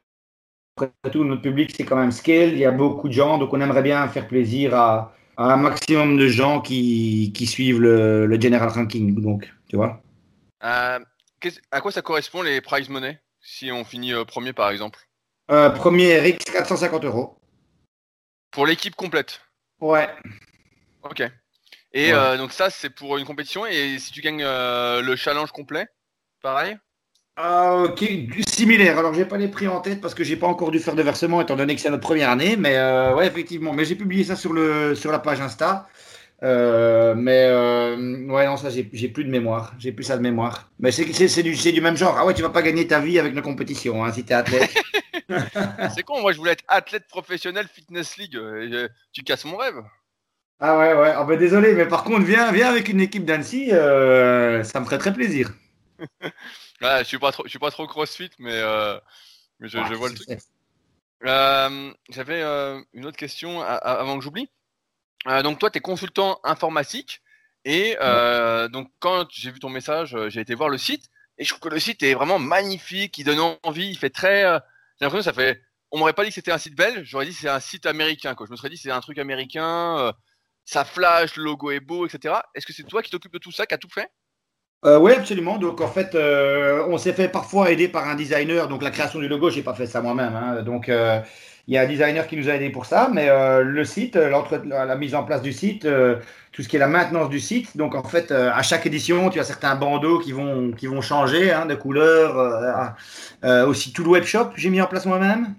[0.77, 2.53] après tout, notre public, c'est quand même scale.
[2.53, 6.19] Il y a beaucoup de gens, donc on aimerait bien faire plaisir à, un maximum
[6.19, 9.19] de gens qui, suivent le, general ranking.
[9.23, 10.03] Donc, tu vois.
[10.63, 10.99] Euh,
[11.71, 14.99] à quoi ça correspond les prize money si on finit euh, premier, par exemple?
[15.51, 17.39] Euh, Premier RX, 450 euros.
[18.51, 19.41] Pour l'équipe complète?
[19.81, 20.11] Ouais.
[21.05, 21.23] Ok.
[21.95, 23.65] Et donc ça, c'est pour une compétition.
[23.65, 25.89] Et si tu gagnes le challenge complet,
[26.41, 26.77] pareil?
[27.43, 28.05] Ok,
[28.47, 28.99] similaire.
[28.99, 31.03] Alors, j'ai pas les prix en tête parce que j'ai pas encore dû faire de
[31.03, 32.57] versement étant donné que c'est notre première année.
[32.57, 33.73] Mais euh, ouais, effectivement.
[33.73, 35.89] Mais j'ai publié ça sur, le, sur la page Insta.
[36.43, 39.73] Euh, mais euh, ouais, non, ça, j'ai plus de mémoire.
[39.79, 40.71] J'ai plus ça de mémoire.
[40.79, 42.17] Mais c'est du, du même genre.
[42.19, 44.71] Ah ouais, tu vas pas gagner ta vie avec nos compétitions hein, si t'es athlète.
[45.95, 48.37] c'est con, moi je voulais être athlète professionnel Fitness League.
[49.13, 49.77] tu casses mon rêve.
[50.59, 51.13] Ah ouais, ouais.
[51.15, 53.69] Ah ben, désolé, mais par contre, viens, viens avec une équipe d'Annecy.
[53.71, 55.53] ça me ferait très plaisir.
[56.81, 58.99] je suis pas trop, je suis pas trop CrossFit, mais, euh,
[59.61, 60.29] je, vois le truc.
[61.25, 64.49] Euh, j'avais euh, une autre question avant que j'oublie.
[65.43, 67.23] donc toi, tu es consultant informatique
[67.65, 67.97] et
[68.73, 71.75] donc quand j'ai vu ton message, j'ai été voir le site et je trouve que
[71.75, 74.43] le site est vraiment magnifique, il donne envie, il fait très.
[74.43, 75.63] j'ai l'impression que ça fait.
[75.93, 77.85] On m'aurait pas dit que c'était un site belge, j'aurais dit que c'est un site
[77.85, 78.35] américain.
[78.35, 78.47] Quoi.
[78.47, 80.13] Je me serais dit c'est un truc américain,
[80.65, 82.37] ça flash, le logo est beau, etc.
[82.55, 84.09] Est-ce que c'est toi qui t'occupes de tout ça, qui a tout fait?
[84.87, 85.59] Euh, oui, absolument.
[85.59, 88.67] Donc, en fait, euh, on s'est fait parfois aider par un designer.
[88.67, 90.35] Donc, la création du logo, j'ai pas fait ça moi-même.
[90.35, 90.63] Hein.
[90.63, 91.21] Donc, euh,
[91.69, 93.11] il y a un designer qui nous a aidé pour ça.
[93.13, 93.29] Mais
[93.63, 95.87] le site, la mise en place du site,
[96.53, 97.77] tout ce qui est la maintenance du site.
[97.77, 101.53] Donc, en fait, à chaque édition, tu as certains bandeaux qui vont, qui vont changer
[101.53, 102.95] hein, de couleur.
[103.69, 105.55] aussi, tout le web shop, j'ai mis en place moi-même.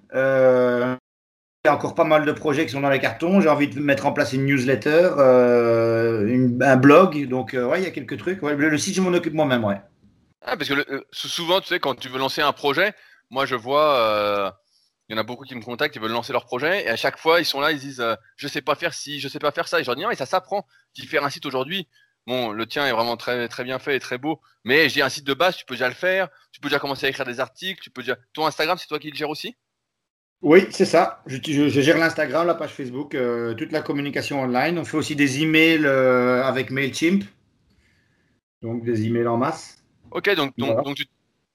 [1.63, 3.39] Il y a encore pas mal de projets qui sont dans les cartons.
[3.39, 5.11] J'ai envie de mettre en place une newsletter,
[6.67, 7.27] un blog.
[7.27, 8.41] Donc, euh, ouais, il y a quelques trucs.
[8.41, 9.81] le, site, je m'en occupe moi-même, ouais.
[10.41, 12.93] Ah, parce que euh, souvent, tu sais, quand tu veux lancer un projet,
[13.29, 14.53] moi, je vois,
[15.07, 16.95] il y en a beaucoup qui me contactent, ils veulent lancer leur projet, et à
[16.95, 18.03] chaque fois, ils sont là, ils disent,
[18.35, 19.79] je sais pas faire ci, je sais pas faire ça.
[19.79, 20.65] Et je leur dis, non, mais ça s'apprend.
[20.93, 21.87] Tu faire un site aujourd'hui,
[22.27, 25.09] bon, le tien est vraiment très, très bien fait et très beau, mais j'ai un
[25.09, 27.39] site de base, tu peux déjà le faire, tu peux déjà commencer à écrire des
[27.39, 28.17] articles, tu peux déjà.
[28.33, 29.55] Ton Instagram, c'est toi qui le gères aussi?
[30.41, 31.21] Oui, c'est ça.
[31.27, 31.37] Je,
[31.69, 34.79] gère l'Instagram, la page Facebook, euh, toute la communication online.
[34.79, 37.23] On fait aussi des emails euh, avec Mailchimp.
[38.63, 39.77] Donc des emails en masse.
[40.09, 41.05] Ok, donc, donc, tu...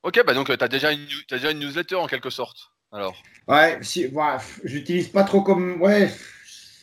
[0.02, 2.70] ok, bah donc tu as, déjà une, déjà une newsletter en quelque sorte.
[2.92, 3.16] Alors.
[3.48, 4.10] Ouais, si,
[4.64, 5.80] j'utilise pas trop comme.
[5.82, 6.10] Ouais,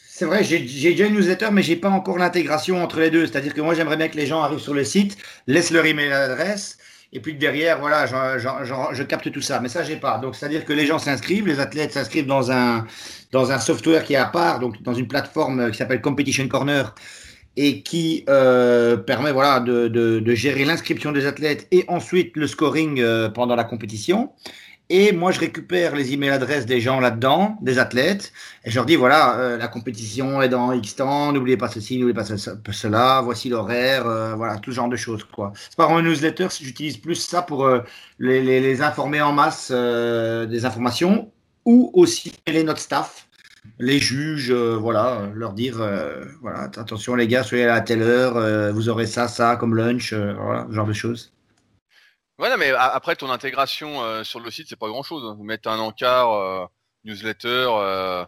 [0.07, 3.25] c'est vrai, j'ai déjà une newsletter, mais j'ai pas encore l'intégration entre les deux.
[3.25, 6.11] C'est-à-dire que moi, j'aimerais bien que les gens arrivent sur le site, laissent leur email
[6.11, 6.77] adresse
[7.13, 9.59] et puis derrière, voilà, je capte tout ça.
[9.59, 10.17] Mais ça, j'ai pas.
[10.17, 12.87] Donc, c'est-à-dire que les gens s'inscrivent, les athlètes s'inscrivent dans un,
[13.31, 16.93] dans un software qui est à part, donc dans une plateforme qui s'appelle Competition Corner
[17.55, 22.99] et qui euh, permet voilà, de, de, gérer l'inscription des athlètes et ensuite le scoring
[22.99, 24.31] euh, pendant la compétition.
[24.95, 28.31] Et moi, je récupère les emails adresses des gens là-dedans, des athlètes,
[28.63, 31.97] et je leur dis voilà, euh, la compétition est dans X temps, n'oubliez pas ceci,
[31.97, 35.23] n'oubliez pas cela, voici l'horaire, euh, voilà, tout ce genre de choses.
[35.23, 35.51] quoi.
[35.55, 37.79] C'est pas vraiment une newsletter, j'utilise plus ça pour euh,
[38.19, 41.31] les, informer en masse des informations,
[41.65, 43.27] ou aussi les notre staff,
[43.79, 45.81] les juges, voilà, leur dire
[46.41, 50.13] voilà, attention les gars, soyez là à telle heure, vous aurez ça, ça comme lunch,
[50.13, 51.33] voilà, ce genre de choses.
[52.39, 55.23] Ouais, non, mais après ton intégration euh, sur le site, c'est pas grand chose.
[55.23, 55.35] Hein.
[55.37, 56.65] Vous mettez un encart, euh,
[57.03, 58.25] newsletter, euh,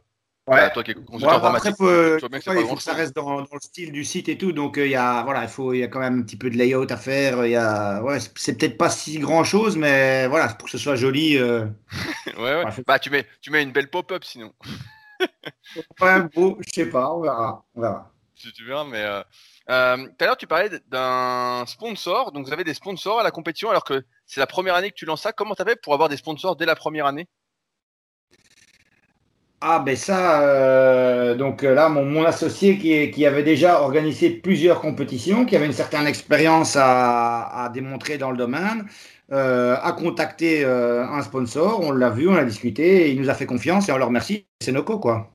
[0.47, 0.71] Ouais.
[0.73, 4.03] toi qui es consultant après, faut, il faut que ça reste dans, le style du
[4.03, 4.51] site et tout.
[4.51, 6.51] Donc, il y a, voilà, il faut, il y a quand même un petit peu
[6.51, 7.47] de layout à faire.
[7.47, 10.77] Il y a, ouais, c'est peut-être pas si grand chose, mais voilà, pour que ce
[10.77, 11.41] soit joli.
[11.41, 11.63] ouais,
[12.37, 12.63] ouais.
[12.85, 14.53] Bah, tu mets, tu mets une belle pop-up sinon.
[15.99, 17.65] ouais, beau, je sais pas, on verra.
[17.73, 18.11] On verra.
[18.35, 19.23] Si tu verras, mais.
[19.69, 22.31] Euh, tout à l'heure, tu parlais d'un sponsor.
[22.31, 24.95] Donc, vous avez des sponsors à la compétition alors que c'est la première année que
[24.95, 25.31] tu lances ça.
[25.33, 27.27] Comment tu as fait pour avoir des sponsors dès la première année?
[29.61, 35.45] Ah, ben ça, euh, donc euh, là, mon, associé qui, avait déjà organisé plusieurs compétitions,
[35.45, 38.87] qui avait une certaine expérience à, démontrer dans le domaine,
[39.31, 41.79] a contacté un sponsor.
[41.81, 44.45] On l'a vu, on a discuté, il nous a fait confiance et on leur remercie.
[44.61, 45.34] C'est Noco, quoi.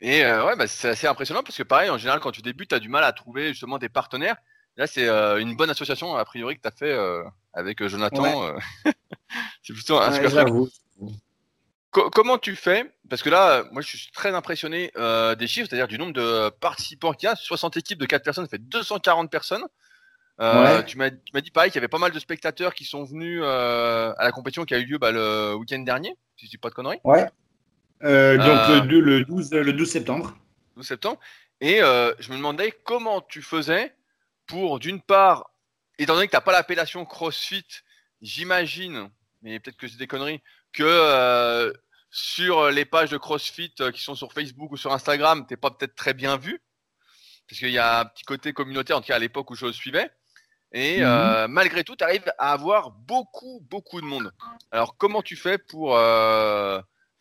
[0.00, 2.70] Et euh, ouais, bah, c'est assez impressionnant parce que pareil, en général, quand tu débutes,
[2.70, 4.36] tu as du mal à trouver justement des partenaires.
[4.76, 8.54] Là, c'est euh, une bonne association, a priori, que tu as fait euh, avec Jonathan.
[9.62, 10.70] c'est plutôt un super truc.
[12.12, 12.92] comment tu fais?
[13.10, 17.12] Parce que là, moi, je suis très impressionné des chiffres, c'est-à-dire du nombre de participants
[17.12, 17.34] qu'il y a.
[17.34, 19.64] 60 équipes de 4 personnes, ça fait 240 personnes.
[20.86, 24.14] Tu m'as dit pareil qu'il y avait pas mal de spectateurs qui sont venus à
[24.20, 26.74] la compétition qui a eu lieu bah, le week-end dernier, si je dis pas de
[26.74, 27.00] conneries.
[27.02, 27.26] Ouais.
[28.04, 30.36] Euh, donc le, le, 12, le 12 septembre.
[30.76, 31.20] 12 septembre.
[31.60, 33.94] Et euh, je me demandais comment tu faisais
[34.46, 35.50] pour, d'une part,
[35.98, 37.66] étant donné que tu n'as pas l'appellation CrossFit,
[38.22, 39.10] j'imagine,
[39.42, 40.40] mais peut-être que c'est des conneries,
[40.72, 41.72] que euh,
[42.10, 45.70] sur les pages de CrossFit qui sont sur Facebook ou sur Instagram, tu n'es pas
[45.70, 46.62] peut-être très bien vu.
[47.48, 49.66] Parce qu'il y a un petit côté communautaire, en tout cas à l'époque où je
[49.66, 50.10] le suivais.
[50.72, 51.46] Et mhm.
[51.48, 54.32] malgré tout, tu arrives à avoir beaucoup, beaucoup de monde.
[54.70, 55.98] Alors, comment tu fais pour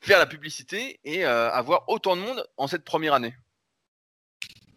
[0.02, 3.34] faire la publicité et euh, avoir autant de monde en cette première année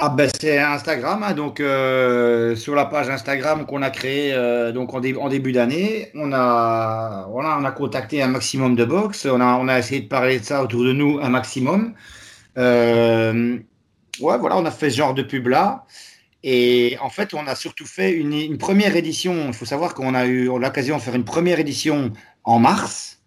[0.02, 4.72] ah ben c'est Instagram, hein, donc euh, sur la page Instagram qu'on a créée euh,
[4.72, 9.26] donc en, en début d'année, on a voilà, on a contacté un maximum de box,
[9.26, 11.92] on a on a essayé de parler de ça autour de nous un maximum.
[12.56, 13.62] ouais
[14.20, 15.84] voilà, on a fait ce genre de pub là.
[16.42, 19.48] Et en fait, on a surtout fait une, une première édition.
[19.48, 22.12] Il faut savoir qu'on a eu l'occasion de faire une première édition
[22.44, 23.19] en mars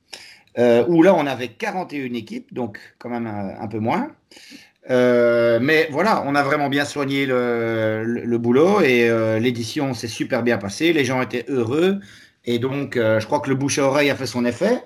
[0.60, 4.12] euh, où là on avait 41 équipes, donc quand même un, peu moins.
[4.90, 10.44] Euh, mais voilà, on a vraiment bien soigné le, boulot et euh, l'édition s'est super
[10.44, 12.00] bien passée, les gens étaient heureux
[12.46, 14.84] et donc je crois que le bouche à oreille a fait son effet.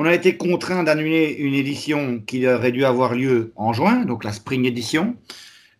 [0.00, 4.22] On a été contraint d'annuler une édition qui aurait dû avoir lieu en juin, donc
[4.22, 5.16] la Spring Edition.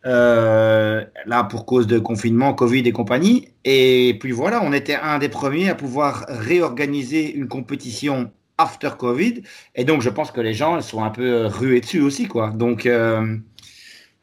[0.04, 3.50] là pour cause de confinement, Covid et compagnie.
[3.64, 9.42] Et puis voilà, on était un des premiers à pouvoir réorganiser une compétition after Covid.
[9.74, 12.50] Et donc, je pense que les gens sont un peu euh, rués dessus aussi, quoi.
[12.50, 13.38] Donc, euh,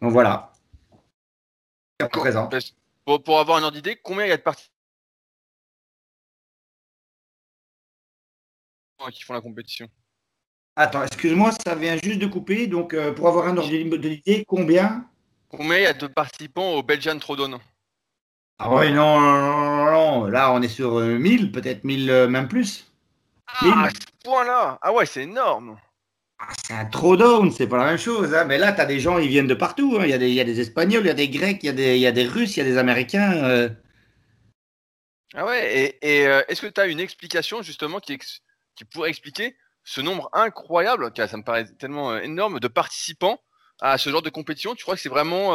[0.01, 0.51] donc voilà.
[2.11, 2.49] Présent.
[3.05, 4.69] Pour, pour, avoir un ordre d'idée, combien il y a de parties
[9.11, 9.87] qui font la compétition
[10.75, 12.67] Attends, excuse-moi, ça vient juste de couper.
[12.67, 15.07] Donc, euh, pour avoir un ordre d'idée, combien?
[15.47, 17.59] Combien il y a de participants au Belgian Trodon?
[18.57, 22.91] Ah ouais, non, non, non, Là, on est sur 1000, peut-être 1000, même plus.
[23.47, 25.77] Ah, à ce point-là Ah ouais, c'est énorme
[26.37, 28.33] ah, c'est un throwdown, c'est pas la même chose.
[28.33, 28.43] Hein.
[28.43, 29.97] Mais là, tu as des gens, ils viennent de partout.
[29.97, 30.03] Hein.
[30.03, 31.67] Il, y a des, il, y a des, Espagnols, il y a des Grecs, il
[31.67, 33.33] y a des, il y a des Russes, il y a des Américains.
[33.43, 33.69] Euh.
[35.33, 38.17] Ah ouais, et, euh, est-ce que tu as une explication justement qui,
[38.75, 43.39] qui pourrait expliquer ce nombre incroyable, ça me paraît tellement euh, énorme, de participants
[43.79, 44.75] à ce genre de compétition?
[44.75, 45.53] Tu crois que c'est vraiment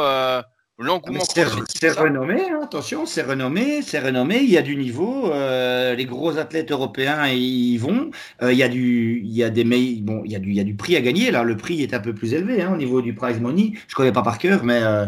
[0.81, 4.37] L'engouement C'est renommé, hein, attention, c'est renommé, c'est renommé.
[4.37, 5.31] Il y a du niveau.
[5.31, 8.09] Euh, les gros athlètes européens y vont.
[8.41, 10.55] Euh, il y a du, il y a des, bon, il y a du, il
[10.55, 11.29] y a du prix à gagner.
[11.29, 13.73] Là, le prix est un peu plus élevé hein, au niveau du prize money.
[13.87, 15.05] Je connais pas par cœur, mais euh,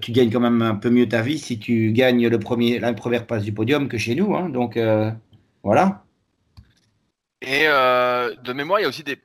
[0.00, 2.94] tu gagnes quand même un peu mieux ta vie si tu gagnes le premier, la
[2.94, 4.34] première place du podium que chez nous.
[4.34, 4.78] Hein, donc
[5.62, 6.04] voilà.
[7.42, 9.18] Et de mémoire, il y a aussi des,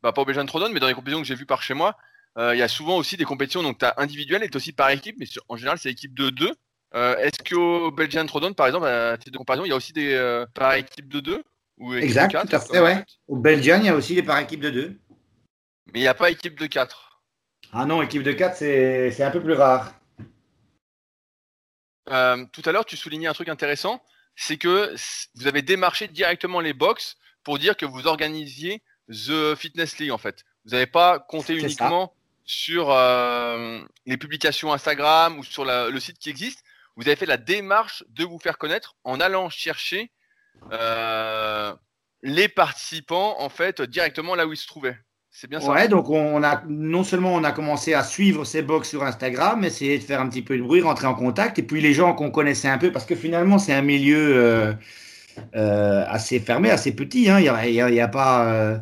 [0.00, 1.96] bah, pas au Belgian Trodon, mais dans les compétitions que j'ai vues par chez moi,
[2.36, 5.16] il y a souvent aussi des compétitions, donc tu as individuel et aussi par équipe,
[5.18, 6.54] mais en général c'est équipe de deux.
[6.94, 9.92] Euh, est-ce qu'au Belgian Throwdown, par exemple, à titre de comparaison, il y a aussi
[9.92, 11.42] des euh, par équipe de deux
[11.76, 13.04] ou Exact, tout à fait, ouais.
[13.26, 15.00] Au Belgian, il y a aussi des par équipe de deux.
[15.92, 17.20] Mais il n'y a pas équipe de quatre.
[17.72, 19.92] Ah non, équipe de quatre, c'est un peu plus rare.
[22.06, 24.00] tout à l'heure, tu soulignais un truc intéressant,
[24.36, 24.94] c'est que
[25.34, 30.18] vous avez démarché directement les box pour dire que vous organisiez The Fitness League en
[30.18, 30.44] fait.
[30.64, 32.14] Vous n'avez pas compté uniquement
[32.44, 36.62] sur euh, les publications Instagram ou sur le site qui existe,
[36.96, 40.10] vous avez fait la démarche de vous faire connaître en allant chercher
[40.72, 41.74] euh,
[42.22, 44.96] les participants en fait directement là où ils se trouvaient.
[45.30, 45.72] C'est bien ça?
[45.72, 49.64] Ouais, donc on a non seulement on a commencé à suivre ces box sur Instagram,
[49.64, 52.14] essayer de faire un petit peu de bruit, rentrer en contact, et puis les gens
[52.14, 54.72] qu'on connaissait un peu, parce que finalement c'est un milieu, euh,
[55.54, 57.28] assez fermé, assez petit.
[57.30, 57.40] Hein.
[57.40, 58.80] Il y a, pas,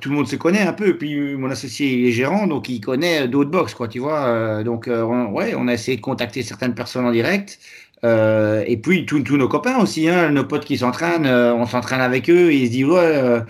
[0.00, 0.96] tout le monde se connaît un peu.
[0.96, 4.62] Puis mon associé est gérant, donc il connaît d'autres box, quoi, tu vois.
[4.62, 7.58] donc on, ouais, on a essayé de contacter certaines personnes en direct.
[8.04, 12.00] Euh, et puis tous nos copains aussi, hein, nos potes qui s'entraînent, euh, on s'entraîne
[12.00, 13.40] avec eux, et ils se disent ouais, euh,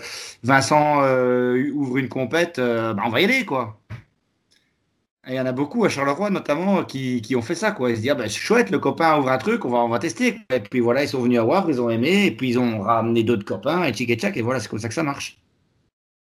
[0.43, 1.01] Vincent
[1.73, 3.79] ouvre une compète, bah, on va y aller quoi.
[5.29, 7.91] Il y en a beaucoup à Charleroi notamment qui, qui ont fait ça quoi.
[7.91, 9.89] Ils se disent ah, bah, c'est chouette, le copain ouvre un truc, on va on
[9.89, 10.39] va tester.
[10.51, 12.81] Et puis voilà, ils sont venus à voir, ils ont aimé, et puis ils ont
[12.81, 15.37] ramené d'autres copains et tchic et tchac, et voilà, c'est comme ça que ça marche.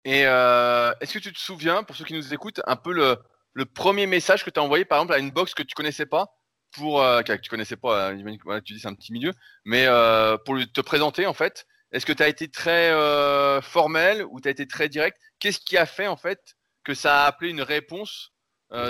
[0.06, 3.18] Et est-ce que tu te souviens, pour ceux qui nous écoutent, un peu le,
[3.54, 6.06] le premier message que tu as envoyé par exemple à une box que tu connaissais
[6.06, 6.38] pas
[6.72, 9.32] pour euh, que tu connaissais pas, euh, tu dis c'est un petit milieu,
[9.64, 14.26] mais euh, pour te présenter en fait, est-ce que tu as été très euh, formel
[14.30, 15.18] ou tu as été très direct?
[15.40, 18.33] Qu'est-ce qui a fait en fait que ça a appelé une réponse euh,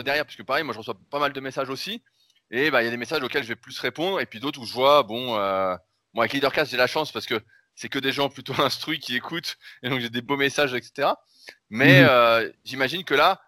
[0.04, 2.04] derrière Parce que pareil, moi je reçois pas mal de messages aussi,
[2.52, 4.60] et bah il y a des messages auxquels je vais plus répondre, et puis d'autres
[4.62, 5.76] où je vois, bon, euh,
[6.14, 7.42] moi avec Leadercast j'ai la chance parce que
[7.76, 11.10] c'est que des gens plutôt instruits qui écoutent, et donc j'ai des beaux messages, etc.
[11.70, 12.54] Mais mmh.
[12.64, 13.42] j'imagine que là,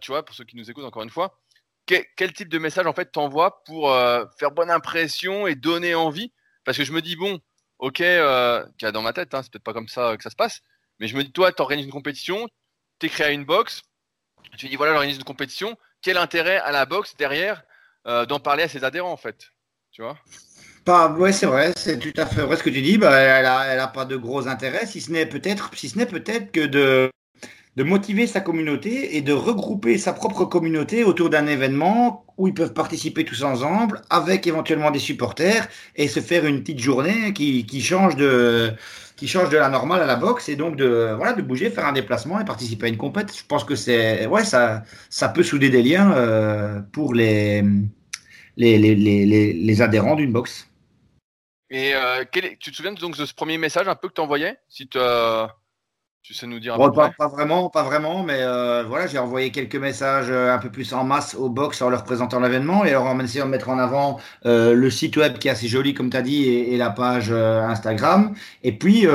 [0.00, 1.42] tu vois, pour ceux qui nous écoutent encore une fois,
[1.86, 6.32] quel, type de message en fait t'envoies pour euh, faire bonne impression et donner envie?
[6.64, 7.40] Parce que je me dis bon,
[7.78, 10.62] ok, euh, dans ma tête, hein, c'est peut-être pas comme ça que ça se passe,
[10.98, 12.48] mais je me dis toi, tu organises une compétition,
[12.98, 13.82] tu créé une box,
[14.56, 17.62] tu dis voilà, j'organise une compétition, quel intérêt à la box derrière
[18.06, 19.52] euh, d'en parler à ses adhérents en fait,
[19.90, 20.18] tu vois?
[20.84, 22.98] Pas, ouais, c'est vrai, c'est tout à fait vrai ce que tu dis.
[22.98, 25.96] Bah, elle a, elle a pas de gros intérêt, si ce n'est peut-être, si ce
[25.96, 27.10] n'est peut-être que de
[27.76, 32.54] de motiver sa communauté et de regrouper sa propre communauté autour d'un événement où ils
[32.54, 37.64] peuvent participer tous ensemble avec éventuellement des supporters et se faire une petite journée qui,
[37.64, 38.74] qui change de
[39.28, 41.92] change de la normale à la boxe et donc de voilà de bouger, faire un
[41.92, 43.36] déplacement et participer à une compète.
[43.36, 47.62] Je pense que c'est ouais ça ça peut souder des liens euh, pour les
[48.56, 50.68] les, les, les, les adhérents d'une boxe.
[51.70, 54.20] Et euh, quel tu te souviens donc de ce premier message un peu que tu
[54.20, 54.98] envoyais si tu
[56.22, 60.30] tu sais nous dire pas, vraiment, pas vraiment, mais euh, voilà, j'ai envoyé quelques messages
[60.30, 63.46] euh, un peu plus en masse au box en leur présentant l'événement et en essayant
[63.46, 66.22] de mettre en avant euh, le site web qui est assez joli, comme tu as
[66.22, 68.34] dit, et, la page Instagram.
[68.62, 69.06] Et puis,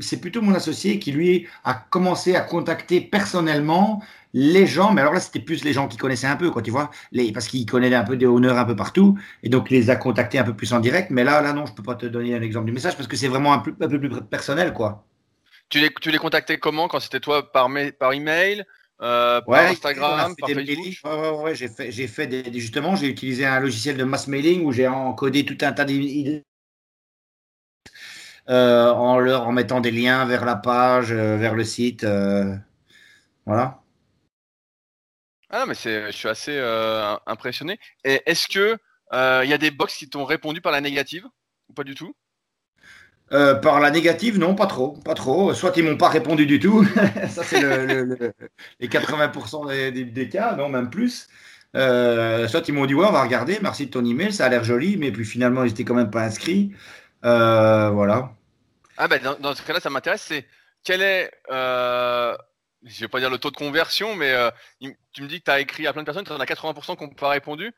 [0.00, 5.14] c'est plutôt mon associé qui, lui, a commencé à contacter personnellement les gens, mais alors
[5.14, 7.66] là, c'était plus les gens qui connaissaient un peu, quoi, tu vois, les, parce qu'ils
[7.66, 10.54] connaissaient un peu des honneurs un peu partout, et donc les a contactés un peu
[10.54, 11.10] plus en direct.
[11.10, 13.16] Mais là, là, non, je peux pas te donner un exemple du message parce que
[13.16, 15.04] c'est vraiment un, un peu plus personnel, quoi.
[15.70, 18.64] Tu les, tu les contactais comment quand c'était toi par, par email
[19.02, 23.46] euh, par Instagram, par Facebook ouais, ouais, j'ai fait, j'ai fait des, justement, j'ai utilisé
[23.46, 26.44] un logiciel de mass mailing où j'ai encodé tout un tas d'idées
[28.50, 32.04] euh, en leur en mettant des liens vers la page, euh, vers le site,
[33.46, 33.80] voilà.
[35.48, 36.58] Ah mais c'est, je suis assez
[37.26, 37.78] impressionné.
[38.04, 38.76] Et est-ce que
[39.44, 41.26] il y a des box qui t'ont répondu par la négative
[41.68, 42.14] ou pas du tout?
[43.32, 45.54] Euh, par la négative, non, pas trop, pas trop.
[45.54, 46.84] Soit ils m'ont pas répondu du tout,
[47.28, 47.60] ça c'est
[48.80, 51.28] les 80% des, cas, non, même plus.
[51.76, 54.48] Euh, soit ils m'ont dit ouais, on va regarder, merci de ton email, ça a
[54.48, 56.72] l'air joli, mais puis finalement ils étaient quand même pas inscrits.
[57.24, 58.32] Euh, voilà.
[58.96, 60.44] Ah ben dans, ce cas-là, ça m'intéresse, c'est
[60.82, 64.34] quel est, je vais pas dire le taux de conversion, mais
[65.12, 66.96] tu me dis que tu as écrit à plein de personnes, tu en as 80%
[66.96, 67.72] qui n'ont pas répondu.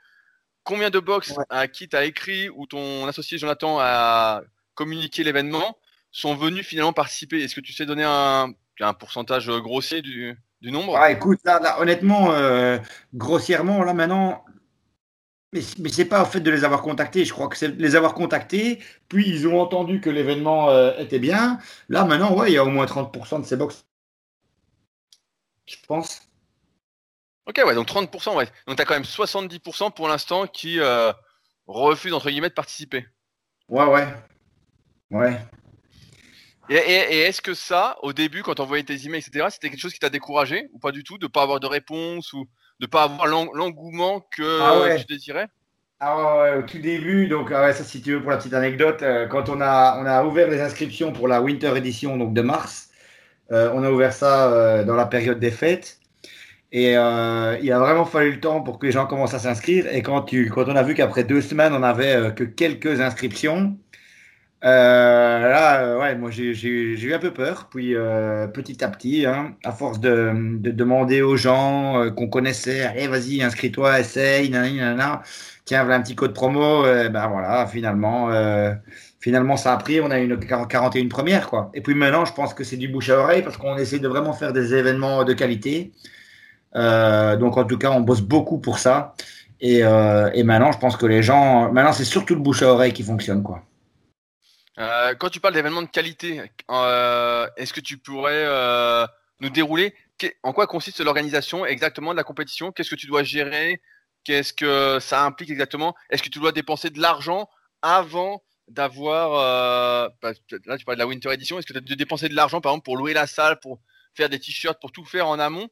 [0.64, 4.42] Combien de box à qui tu as écrit ou ton associé Jonathan a
[4.74, 5.78] communiquer l'événement
[6.10, 10.70] sont venus finalement participer Est-ce que tu sais donner un, un pourcentage grossier du, du
[10.70, 10.96] nombre?
[10.96, 12.78] Ah, Écoute, là, honnêtement, euh,
[13.14, 14.44] grossièrement, là maintenant,
[15.52, 17.24] mais, mais c'est pas au fait de les avoir contactés.
[17.24, 21.18] Je crois que c'est les avoir contactés, puis ils ont entendu que l'événement euh, était
[21.18, 21.58] bien.
[21.88, 23.84] Là maintenant, ouais, il y a au moins 30% de ces box.
[25.66, 26.22] Je pense.
[27.46, 28.46] Ok, ouais, donc 30%, ouais.
[28.66, 31.12] Donc tu as quand même 70% pour l'instant qui euh,
[31.66, 33.06] refusent, entre guillemets, de participer.
[33.68, 34.06] Ouais, ouais.
[35.12, 35.38] Ouais.
[36.70, 39.92] Et, est-ce que ça, au début, quand tu envoyais tes emails, etc., c'était quelque chose
[39.92, 42.46] qui t'a découragé ou pas du tout, de pas avoir de réponse ou
[42.80, 45.48] de pas avoir l'engouement que ah tu désirais?
[46.00, 49.02] Ah ouais, au tout début, donc ah ça si tu veux pour la petite anecdote,
[49.02, 52.42] euh, quand on a, on a ouvert les inscriptions pour la Winter Edition donc de
[52.42, 52.90] mars,
[53.52, 56.00] euh, on a ouvert ça euh, dans la période des fêtes.
[56.72, 59.86] Et il a vraiment fallu le temps pour que les gens commencent à s'inscrire.
[59.94, 63.76] Et quand, tu, quand on a vu qu'après deux semaines, on avait que quelques inscriptions,
[64.68, 67.68] là, euh, ouais, moi j'ai eu un peu peur.
[67.70, 72.28] Puis euh, petit à petit, hein, à force de, de, demander aux gens euh, qu'on
[72.28, 75.22] connaissait, allez, vas-y, inscris-toi, essaye, nanana,
[75.64, 76.82] tiens, voilà un petit code promo.
[76.84, 78.30] ben voilà, finalement,
[79.20, 80.00] finalement ça a pris.
[80.00, 81.70] On a une 41 première, quoi.
[81.74, 84.08] Et puis maintenant, je pense que c'est du bouche à oreille parce qu'on essaie de
[84.08, 85.92] vraiment faire des événements de qualité.
[86.74, 89.14] donc en tout cas, on bosse beaucoup pour ça.
[89.60, 92.92] Et, et maintenant, je pense que les gens, maintenant, c'est surtout le bouche à oreille
[92.92, 93.62] qui fonctionne, quoi.
[94.78, 99.06] Euh, quand tu parles d'événements de qualité, euh, est-ce que tu pourrais euh,
[99.40, 99.94] nous dérouler?
[100.42, 102.72] En quoi consiste l'organisation exactement de la compétition?
[102.72, 103.82] Qu'est-ce que tu dois gérer?
[104.24, 105.94] Qu'est-ce que ça implique exactement?
[106.10, 107.50] Est-ce que tu dois dépenser de l'argent
[107.82, 110.32] avant d'avoir bah,
[110.64, 111.58] là tu parles de la Winter Edition.
[111.58, 113.80] Est-ce que tu dois dépenser de l'argent par exemple pour louer la salle, pour
[114.14, 115.68] faire des t-shirts, pour tout faire en amont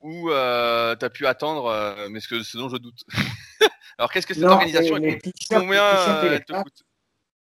[0.00, 3.04] ou tu as pu attendre Mais ce, que, ce dont je doute.
[3.98, 4.96] Alors qu'est-ce que cette organisation
[5.50, 6.82] Combien te coûte?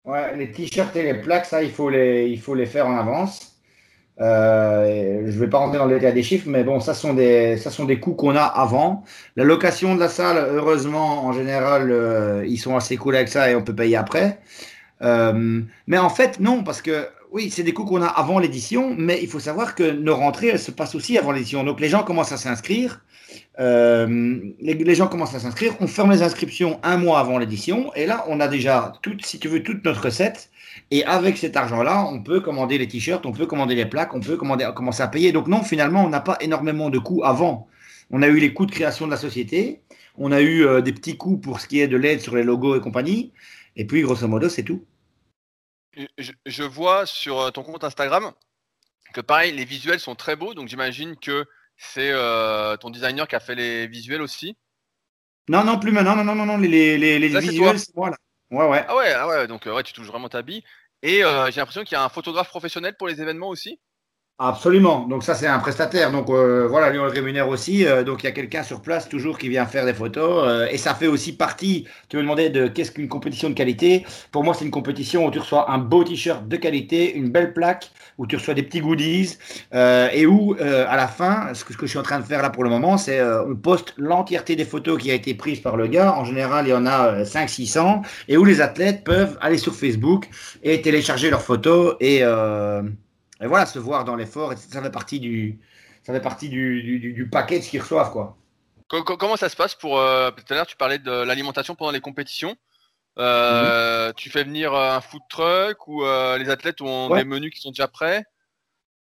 [0.07, 2.97] Ouais, les t-shirts et les plaques, ça, il faut les, il faut les faire en
[2.97, 3.57] avance.
[4.21, 7.13] Euh, je ne vais pas rentrer dans le détail des chiffres, mais bon, ça sont
[7.13, 9.03] des, ça sont des coûts qu'on a avant.
[9.35, 13.51] La location de la salle, heureusement, en général, euh, ils sont assez cool avec ça
[13.51, 14.39] et on peut payer après.
[15.01, 18.95] Euh, mais en fait, non, parce que oui, c'est des coûts qu'on a avant l'édition,
[18.97, 21.63] mais il faut savoir que nos rentrées, elles se passent aussi avant l'édition.
[21.63, 23.01] Donc les gens commencent à s'inscrire.
[23.59, 28.05] Euh, les, gens commencent à s'inscrire, on ferme les inscriptions un mois avant l'édition, et
[28.05, 30.49] là, on a déjà, tout, si tu veux, toute notre recette.
[30.91, 34.19] Et avec cet argent-là, on peut commander les t-shirts, on peut commander les plaques, on
[34.19, 35.31] peut commander, commencer à payer.
[35.31, 37.67] Donc non, finalement, on n'a pas énormément de coûts avant.
[38.11, 39.81] On a eu les coûts de création de la société,
[40.17, 42.43] on a eu euh, des petits coûts pour ce qui est de l'aide sur les
[42.43, 43.33] logos et compagnie,
[43.75, 44.85] et puis grosso modo, c'est tout.
[46.17, 48.31] Je, je, vois sur euh, ton compte Instagram
[49.13, 51.45] que pareil, les visuels sont très beaux, donc j'imagine que
[51.77, 54.57] c'est euh, ton designer qui a fait les visuels aussi
[55.47, 56.15] Non, non, plus maintenant.
[56.15, 56.57] Non, non, non, non.
[56.57, 58.17] Les, les, les visuels, c'est moi là.
[58.49, 58.85] Ouais, ouais.
[58.87, 59.47] Ah ouais, ah ouais.
[59.47, 60.63] Donc, euh, ouais, tu touches vraiment ta bille.
[61.01, 63.79] Et euh, j'ai l'impression qu'il y a un photographe professionnel pour les événements aussi
[64.39, 65.07] Absolument.
[65.07, 66.11] Donc ça, c'est un prestataire.
[66.11, 67.87] Donc euh, voilà, lui, on le rémunère aussi.
[67.87, 70.43] Euh, donc il y a quelqu'un sur place toujours qui vient faire des photos.
[70.45, 74.05] Euh, et ça fait aussi partie, tu me demandais de qu'est-ce qu'une compétition de qualité.
[74.31, 77.51] Pour moi, c'est une compétition où tu reçois un beau t-shirt de qualité, une belle
[77.51, 79.37] plaque, où tu reçois des petits goodies.
[79.73, 82.43] et où, à la fin, ce que, ce que, je suis en train de faire
[82.43, 85.77] là pour le moment, c'est on poste l'entièreté des photos qui a été prise par
[85.77, 86.13] le gars.
[86.13, 88.03] En général, il y en a 500-600.
[88.27, 90.29] Et où les athlètes peuvent aller sur Facebook
[90.63, 92.23] et télécharger leurs photos et
[93.41, 95.59] et voilà, se voir dans l'effort, ça fait partie du,
[96.03, 98.37] ça fait partie du, du, du package qu'ils reçoivent, quoi.
[98.87, 101.99] Comment ça se passe pour euh, tout à l'heure tu parlais de l'alimentation pendant les
[101.99, 102.55] compétitions.
[103.19, 104.13] Euh, mhm.
[104.15, 107.71] Tu fais venir euh, un food truck ou les athlètes ont des menus qui sont
[107.71, 108.23] déjà prêts?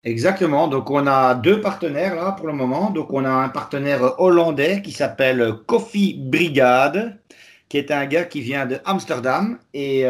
[0.04, 0.70] Exactement.
[0.70, 2.92] Donc on a deux partenaires là pour le moment.
[2.92, 7.20] Donc on a un partenaire hollandais qui s'appelle Coffee Brigade,
[7.68, 10.06] qui est un gars qui vient de Amsterdam et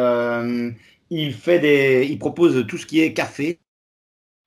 [1.10, 3.60] il fait des, il propose tout ce qui est café,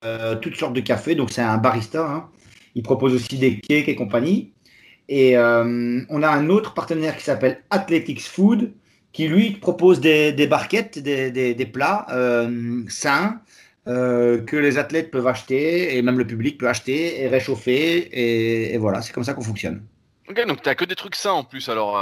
[0.04, 1.14] euh, toutes sortes de cafés.
[1.14, 2.06] Donc, c'est un barista.
[2.06, 2.28] Hein.
[2.74, 4.52] Il propose aussi des cakes et compagnie.
[5.08, 8.72] Et euh, on a un autre partenaire qui s'appelle Athletics Food,
[9.12, 13.40] qui lui propose des, barquettes, des, plats euh, sains
[13.86, 18.72] que les athlètes peuvent acheter et même le public peut acheter et réchauffer.
[18.72, 19.82] Et, voilà, c'est comme ça qu'on fonctionne.
[20.28, 21.98] Ok, donc tu n'as que des trucs sains en plus alors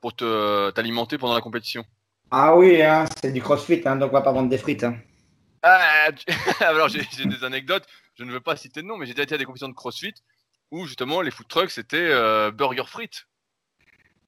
[0.00, 1.84] pour t'alimenter pendant la compétition?
[2.30, 4.84] Ah oui, hein, c'est du crossfit, hein, donc on va pas vendre des frites.
[5.62, 6.08] Ah,
[6.60, 7.86] alors j'ai des anecdotes,
[8.16, 9.74] je ne veux pas citer de nom, mais j'ai déjà été à des compétitions de
[9.74, 10.14] CrossFit
[10.70, 13.26] où justement les food trucks c'était euh, burger frites.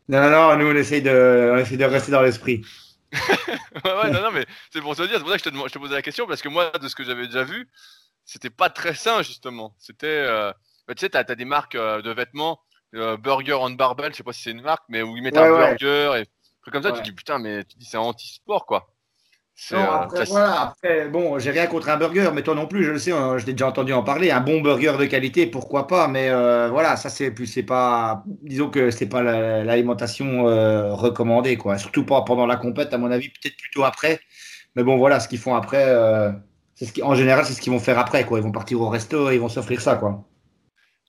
[0.09, 2.64] Non, non, nous on essaye de, on essaye de rester dans l'esprit.
[3.12, 5.72] ouais, non, non, mais c'est pour te dire, c'est pour ça que je te, je
[5.72, 7.68] te, posais la question, parce que moi, de ce que j'avais déjà vu,
[8.24, 9.74] c'était pas très sain justement.
[9.78, 10.53] C'était, euh,
[10.87, 12.61] bah, tu sais, t'as as des marques euh, de vêtements,
[12.93, 15.49] Burger on Barbell, je sais pas si c'est une marque, mais où ils mettent un
[15.49, 16.26] burger et
[16.62, 18.93] trucs comme ça, tu te dis putain, mais tu dis c'est anti-sport quoi.
[19.72, 22.90] Non, après, voilà, après, bon, j'ai rien contre un burger, mais toi non plus, je
[22.92, 24.30] le sais, hein, je t'ai déjà entendu en parler.
[24.30, 28.24] Un bon burger de qualité, pourquoi pas, mais euh, voilà, ça c'est plus, c'est pas,
[28.26, 31.78] disons que c'est pas l'alimentation euh, recommandée, quoi.
[31.78, 34.20] Surtout pas pendant la compète, à mon avis, peut-être plutôt après.
[34.76, 36.32] Mais bon, voilà, ce qu'ils font après, euh,
[36.74, 38.38] c'est ce qui, en général, c'est ce qu'ils vont faire après, quoi.
[38.38, 40.24] Ils vont partir au resto et ils vont s'offrir ça, quoi.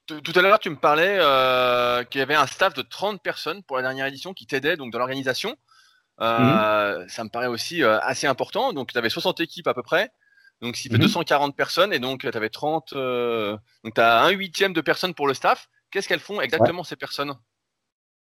[0.07, 1.19] Tout à l'heure, tu me parlais
[2.09, 4.91] qu'il y avait un staff de 30 personnes pour la dernière édition qui t'aidait donc
[4.91, 5.55] dans l'organisation.
[6.19, 8.73] Euh, ça me paraît aussi euh, assez important.
[8.73, 10.11] Donc, tu avais 60 équipes à peu près.
[10.61, 12.93] Donc, s'il fait 240 personnes et donc tu avais 30.
[12.93, 15.67] Euh, donc, tu as un huitième de personnes pour le staff.
[15.89, 17.33] Qu'est-ce qu'elles font exactement ces personnes?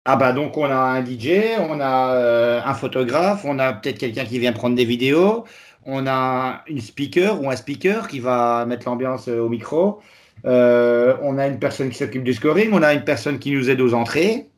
[0.04, 4.24] Ah bah donc on a un DJ, on a un photographe, on a peut-être quelqu'un
[4.24, 5.44] qui vient prendre des vidéos,
[5.84, 10.02] on a une speaker ou un speaker qui va mettre l'ambiance au micro,
[10.42, 13.80] on a une personne qui s'occupe du scoring, on a une personne qui nous aide
[13.80, 14.50] aux entrées,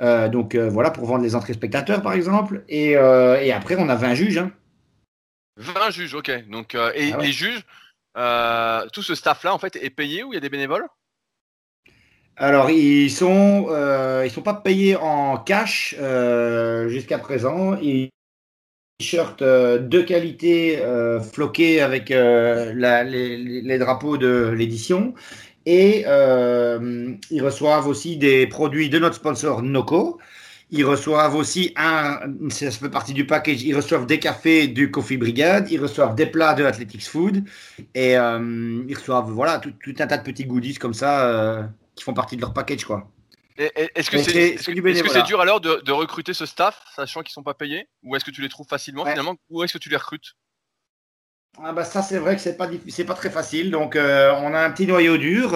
[0.00, 2.64] euh, donc euh, voilà, pour vendre les entrées spectateurs par exemple.
[2.68, 4.38] Et, euh, et après, on a 20 juges.
[4.38, 4.50] Hein.
[5.56, 6.48] 20 juges, ok.
[6.48, 7.64] Donc, et ah les juges,
[8.92, 10.86] tout ce staff-là, en fait, est payé ou il y a des bénévoles?
[12.36, 13.68] Alors, ils sont,
[14.24, 15.94] ils sont pas payés en cash
[16.88, 17.76] jusqu'à présent.
[17.76, 18.10] Ils
[18.98, 20.82] t-shirts de qualité
[21.32, 25.14] floqués avec la, les, les, drapeaux de l'édition
[25.66, 30.20] et euh, ils reçoivent aussi des produits de notre sponsor Noco.
[30.70, 35.16] Ils reçoivent aussi un, ça fait partie du package, ils reçoivent des cafés du Coffee
[35.16, 37.44] Brigade, ils reçoivent des plats de Athletics Food.
[37.94, 41.62] Et euh, ils reçoivent voilà tout, un tas de petits goodies comme ça euh,
[41.94, 43.08] qui font partie de leur package quoi.
[43.56, 48.16] Est-ce que c'est dur alors de, recruter ce staff, sachant qu'ils sont pas payés, ou
[48.16, 50.34] est-ce que tu les trouves facilement finalement, ou est-ce que tu les recrutes?
[51.62, 54.52] Ah bah ça c'est vrai que c'est pas c'est pas très facile donc euh, on
[54.54, 55.52] a un petit noyau dur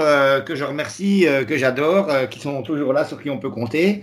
[0.47, 4.03] que je remercie que j'adore qui sont toujours là sur qui on peut compter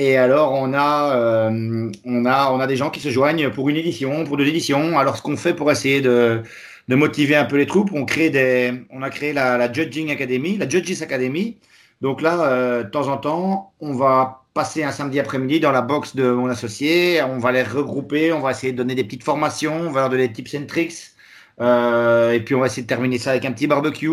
[0.00, 3.68] et alors, on a, euh, on, a, on a des gens qui se joignent pour
[3.68, 4.96] une édition, pour deux éditions.
[4.96, 6.42] Alors, ce qu'on fait pour essayer de,
[6.86, 10.12] de, motiver un peu les troupes, on, crée des, on a créé la, la Judging
[10.12, 11.58] Academy, la Judges Academy.
[12.00, 15.82] Donc là, euh, de temps en temps, on va passer un samedi après-midi dans la
[15.82, 17.20] box de mon associé.
[17.22, 20.10] On va les regrouper, on va essayer de donner des petites formations, on va leur
[20.10, 21.12] donner des tips and tricks.
[21.60, 24.10] Euh, et puis, on va essayer de terminer ça avec un petit barbecue.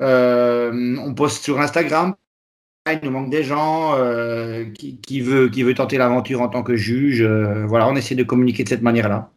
[0.00, 2.14] Euh, on poste sur Instagram
[2.88, 6.76] il nous manque des gens, euh, qui, veut, qui veut tenter l'aventure en tant que
[6.76, 7.20] juge.
[7.66, 9.28] Voilà, on essaie de communiquer de cette manière-là.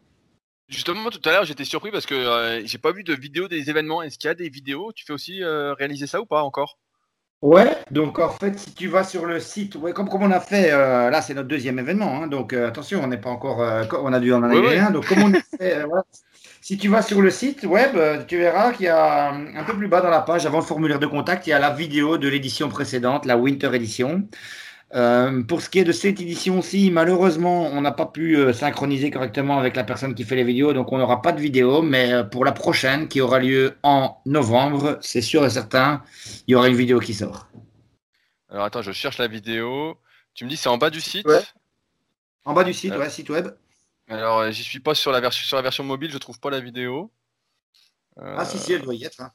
[0.68, 4.02] Justement, tout à l'heure, j'étais surpris parce que j'ai pas vu de vidéo des événements.
[4.02, 4.92] Est-ce qu'il y a des vidéos?
[4.94, 6.78] Tu fais aussi réaliser ça ou pas encore?
[7.42, 10.38] Ouais, donc en fait, si tu vas sur le site, ouais, comme, comme on a
[10.38, 14.20] fait, là c'est notre deuxième événement, hein, donc attention, on n'est pas encore, on a
[14.20, 16.04] dû en aller un, donc comme on a fait, voilà,
[16.60, 19.76] si tu vas sur le site web, euh, tu verras qu'il y a un peu
[19.76, 22.18] plus bas dans la page, avant le formulaire de contact, il y a la vidéo
[22.18, 24.28] de l'édition précédente, la Winter Edition.
[24.92, 29.10] Euh, pour ce qui est de cette édition-ci, malheureusement, on n'a pas pu euh, synchroniser
[29.10, 32.24] correctement avec la personne qui fait les vidéos, donc on n'aura pas de vidéo, mais
[32.30, 36.02] pour la prochaine, qui aura lieu en novembre, c'est sûr et certain,
[36.46, 37.48] il y aura une vidéo qui sort.
[38.50, 39.96] Alors attends, je cherche la vidéo.
[40.34, 41.26] Tu me dis c'est en bas du site?
[42.44, 43.48] En bas du site, ouais, site web.
[44.10, 46.50] Alors, euh, j'y suis pas sur la, version, sur la version mobile, je trouve pas
[46.50, 47.12] la vidéo.
[48.20, 49.20] Ah, si, si, elle doit y être.
[49.20, 49.32] Hein.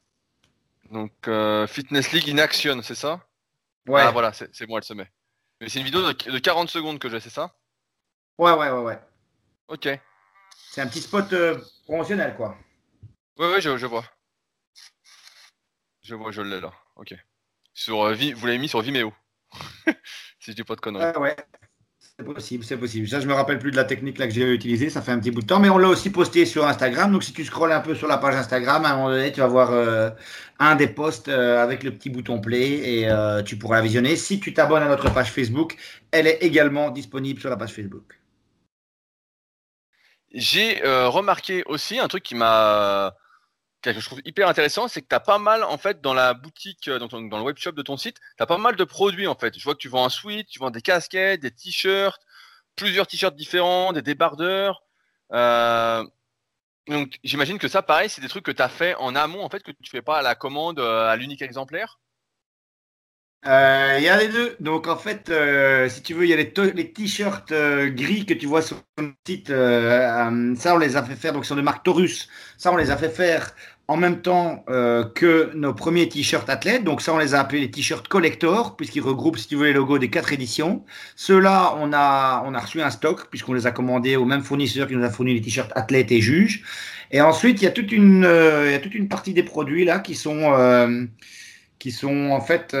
[0.90, 3.26] Donc, euh, Fitness League in Action, c'est ça?
[3.88, 4.02] Ouais.
[4.02, 5.10] Ah, voilà, c'est moi, elle se met.
[5.60, 7.56] Mais c'est une vidéo de, 40 secondes que j'ai, c'est ça?
[8.36, 9.00] Ouais, ouais, ouais, ouais.
[9.68, 9.88] Ok.
[10.70, 12.54] C'est un petit spot euh, promotionnel, quoi.
[13.38, 14.04] Ouais, ouais, je, vois.
[16.02, 16.72] Je vois, je l'ai là.
[16.96, 17.14] Ok.
[17.72, 19.14] Sur, vous l'avez mis sur Vimeo.
[20.38, 21.04] si je dis pas de conneries.
[21.04, 21.36] Ouais, ouais.
[22.18, 23.06] C'est possible, c'est possible.
[23.08, 25.18] Ça, je me rappelle plus de la technique là que j'ai utilisée, ça fait un
[25.18, 27.12] petit bout de temps, mais on l'a aussi posté sur Instagram.
[27.12, 29.40] Donc, si tu scrolles un peu sur la page Instagram, à un moment donné, tu
[29.40, 30.08] vas voir euh,
[30.58, 34.16] un des posts euh, avec le petit bouton play et euh, tu pourras la visionner.
[34.16, 35.76] Si tu t'abonnes à notre page Facebook,
[36.10, 38.18] elle est également disponible sur la page Facebook.
[40.32, 43.14] J'ai remarqué aussi un truc qui m'a
[43.82, 46.34] que je trouve hyper intéressant, c'est que tu as pas mal, en fait, dans la
[46.34, 48.84] boutique, euh, dans, dans le web shop de ton site, tu as pas mal de
[48.84, 49.58] produits, en fait.
[49.58, 52.22] Je vois que tu vends un suite, tu vends des casquettes, des t-shirts,
[52.76, 54.82] plusieurs t-shirts différents, des débardeurs.
[55.32, 56.04] Euh,
[56.88, 59.48] donc, j'imagine que ça, pareil, c'est des trucs que tu as fait en amont, en
[59.48, 61.98] fait, que tu fais pas à la commande, euh, à l'unique exemplaire.
[63.46, 64.56] Il y a les deux.
[64.60, 65.32] Donc en fait,
[65.88, 67.52] si tu veux, il y a les, t-shirts
[67.94, 69.48] gris que tu vois sur le site.
[69.48, 71.32] ça, on les a fait faire.
[71.32, 72.28] Donc sur de marque Taurus.
[72.58, 73.54] Ça, on les a fait faire
[73.88, 76.82] en même temps euh, que nos premiers t-shirts athlètes.
[76.84, 79.72] Donc ça, on les a appelés les t-shirts collector, puisqu'ils regroupent, si tu veux, les
[79.72, 80.84] logos des quatre éditions.
[81.14, 84.88] Ceux-là, on a, on a reçu un stock, puisqu'on les a commandés au même fournisseur
[84.88, 86.64] qui nous a fourni les t-shirts athlètes et juges.
[87.12, 89.44] Et ensuite, il y a toute une, euh, il y a toute une partie des
[89.44, 91.04] produits là qui sont, euh,
[91.78, 92.76] qui sont en fait,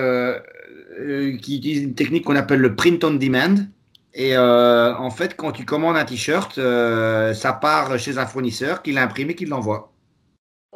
[0.96, 3.66] qui utilisent une technique qu'on appelle le print on demand.
[4.14, 9.30] Et en fait, quand tu commandes un t-shirt, ça part chez un fournisseur qui l'imprime
[9.30, 9.92] et qui l'envoie.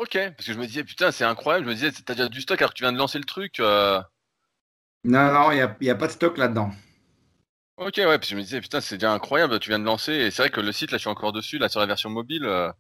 [0.01, 1.67] Ok, parce que je me disais, putain, c'est incroyable.
[1.67, 3.61] Je me disais, t'as déjà du stock alors que tu viens de lancer le truc.
[3.61, 4.01] Euh.
[5.05, 6.71] Non, non, il n'y a, a, pas de stock là-dedans.
[7.77, 10.13] Ok, ouais, parce que je me disais, putain, c'est déjà incroyable, tu viens de lancer.
[10.15, 12.09] Et c'est vrai que le site, là, je suis encore dessus, là, sur la version
[12.09, 12.47] mobile.
[12.47, 12.73] Euh.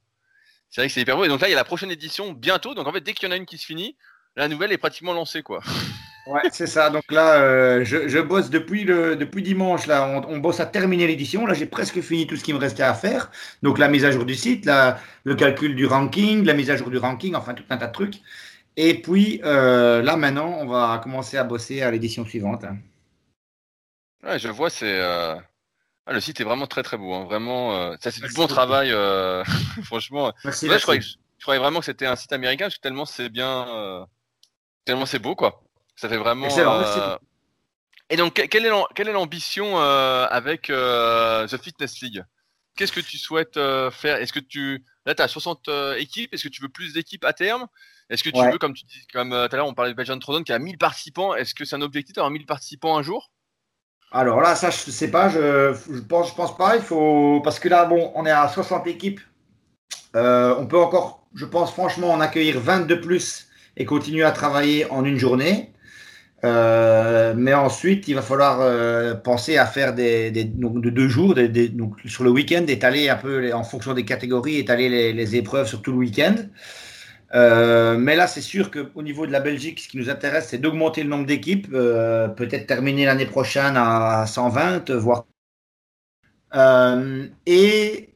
[0.70, 1.24] C'est vrai que c'est hyper beau.
[1.24, 2.74] Et donc là, il y a la prochaine édition bientôt.
[2.74, 3.98] Donc en fait, dès qu'il y en a une qui se finit,
[4.34, 5.60] la nouvelle est pratiquement lancée, quoi.
[6.26, 6.90] Ouais, c'est ça.
[6.90, 9.86] Donc là, euh, je, bosse depuis, le, depuis dimanche.
[9.86, 11.46] Là, on, bosse à terminer l'édition.
[11.46, 13.30] Là, j'ai presque fini tout ce qui me restait à faire.
[13.62, 16.76] Donc la mise à jour du site, la, le calcul du ranking, la mise à
[16.76, 18.20] jour du ranking, enfin tout un tas de trucs.
[18.76, 22.64] Et puis euh, là, maintenant, on va commencer à bosser à l'édition suivante.
[22.64, 22.76] Hein.
[24.22, 25.00] Ouais, je vois, c'est.
[25.00, 25.34] Euh,
[26.06, 27.14] ah, le site est vraiment très très beau.
[27.14, 27.24] Hein.
[27.24, 28.90] Vraiment, ça c'est du bon travail.
[29.84, 30.32] Franchement.
[30.44, 33.30] Merci, Je, croyais, je, croyais, vraiment que c'était un site américain parce que tellement c'est
[33.30, 34.06] bien.
[34.84, 35.62] tellement c'est beau, quoi.
[36.00, 36.48] Ça fait vraiment.
[36.50, 37.18] Euh,
[38.08, 42.24] et donc, quelle est l'ambition euh, avec euh, The Fitness League?
[42.74, 43.56] Qu'est-ce que tu souhaites
[43.90, 44.16] faire?
[44.16, 47.34] Est-ce que tu là tu as 60 équipes Est-ce que tu veux plus d'équipes à
[47.34, 47.66] terme?
[48.08, 50.18] Est-ce que tu veux comme tu dis comme tout à l'heure on parlait de Belgian
[50.18, 53.30] Trodon qui a 1000 participants Est-ce que c'est un objectif d'avoir 1000 participants un jour?
[54.10, 57.60] Alors là ça je sais pas, je, je pense je pense pas, il faut parce
[57.60, 59.20] que là bon, on est à 60 équipes.
[60.14, 64.90] on peut encore je pense franchement en accueillir 20 de plus et continuer à travailler
[64.90, 65.74] en une journée.
[66.44, 71.08] Euh, mais ensuite, il va falloir euh, penser à faire des, des donc de deux
[71.08, 74.56] jours, des, des, donc sur le week-end, étaler un peu les, en fonction des catégories,
[74.56, 76.36] étaler les, les, épreuves sur tout le week-end.
[77.34, 80.58] Euh, mais là, c'est sûr qu'au niveau de la Belgique, ce qui nous intéresse, c'est
[80.58, 85.26] d'augmenter le nombre d'équipes, euh, peut-être terminer l'année prochaine à 120, voire.
[86.54, 88.10] Euh, et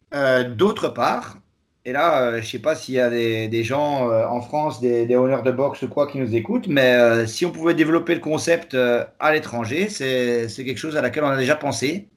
[0.56, 1.38] d'autre part,
[1.86, 4.40] et là, euh, je ne sais pas s'il y a des, des gens euh, en
[4.40, 7.50] France, des, des honneurs de boxe ou quoi qui nous écoutent, mais euh, si on
[7.50, 12.08] pouvait développer le concept à l'étranger, c'est quelque chose à laquelle on a déjà pensé.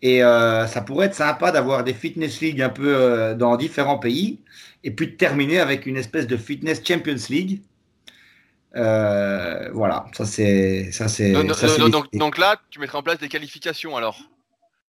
[0.00, 4.38] Et ça pourrait être sympa d'avoir des fitness leagues un peu dans différents pays,
[4.84, 7.62] et puis de terminer avec une espèce de fitness Champions League.
[8.74, 11.32] voilà, ça c'est ça c'est.
[11.32, 14.20] Donc, donc, là, tu mettrais en place des qualifications alors?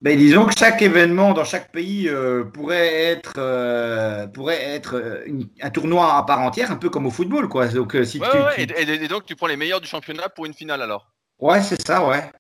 [0.01, 5.27] Ben, disons que chaque événement dans chaque pays euh, pourrait être, euh, pourrait être euh,
[5.61, 7.49] un tournoi à part entière, un peu comme au football.
[7.49, 7.67] Quoi.
[7.69, 10.83] Donc, si tu, ouais, Et, donc tu prends les meilleurs du championnat pour une finale
[10.83, 11.11] alors?
[11.41, 12.31] Ouais, c'est ça, ouais.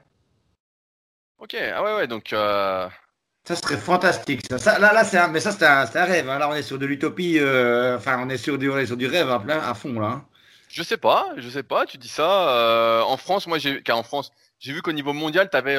[1.41, 2.29] Ok, ah ouais, ouais, donc.
[2.29, 4.43] Ça serait fantastique.
[4.57, 4.79] Ça.
[4.79, 6.29] là, là c'est un, mais ça, c'est un, un, rêve.
[6.29, 6.39] Hein.
[6.39, 7.41] Là, on est sur de l'utopie.
[7.41, 10.07] Enfin, on est sur du, on est sur du rêve à, plein, à fond, là.
[10.07, 10.25] Hein.
[10.69, 11.87] Je sais pas, je sais pas.
[11.87, 13.05] Tu dis ça.
[13.05, 14.31] en France, moi, j'ai, car en France,
[14.61, 15.77] j'ai vu qu'au niveau mondial, tu avais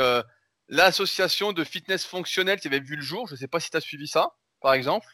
[0.69, 3.27] l'association de fitness fonctionnel qui avait vu le jour.
[3.27, 5.07] Je ne sais pas si tu as suivi ça, par exemple.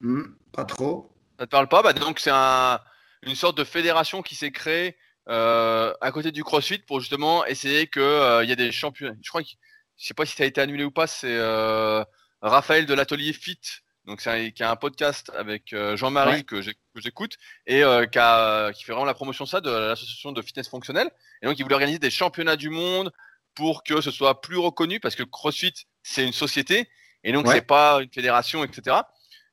[0.00, 1.12] Hmm, pas trop.
[1.38, 1.82] Ça te parle pas?
[1.82, 2.80] Bah, Donc, c'est un,
[3.22, 4.96] une sorte de fédération qui s'est créée
[5.28, 9.16] euh, à côté du CrossFit pour justement essayer qu'il euh, y ait des champions.
[9.22, 9.48] Je crois que
[9.96, 11.06] je sais pas si ça a été annulé ou pas.
[11.06, 12.02] C'est euh,
[12.40, 13.60] Raphaël de l'atelier Fit.
[14.06, 16.60] Donc, c'est qui a un podcast avec euh, Jean-Marie que
[16.94, 17.36] j'écoute
[17.66, 17.82] et
[18.12, 21.10] qui, a, qui fait vraiment la promotion ça de l'association de fitness fonctionnel.
[21.42, 23.12] Et donc, il voulait organiser des championnats du monde
[23.56, 26.88] pour que ce soit plus reconnu parce que CrossFit c'est une société
[27.24, 28.98] et donc c'est pas une fédération, etc.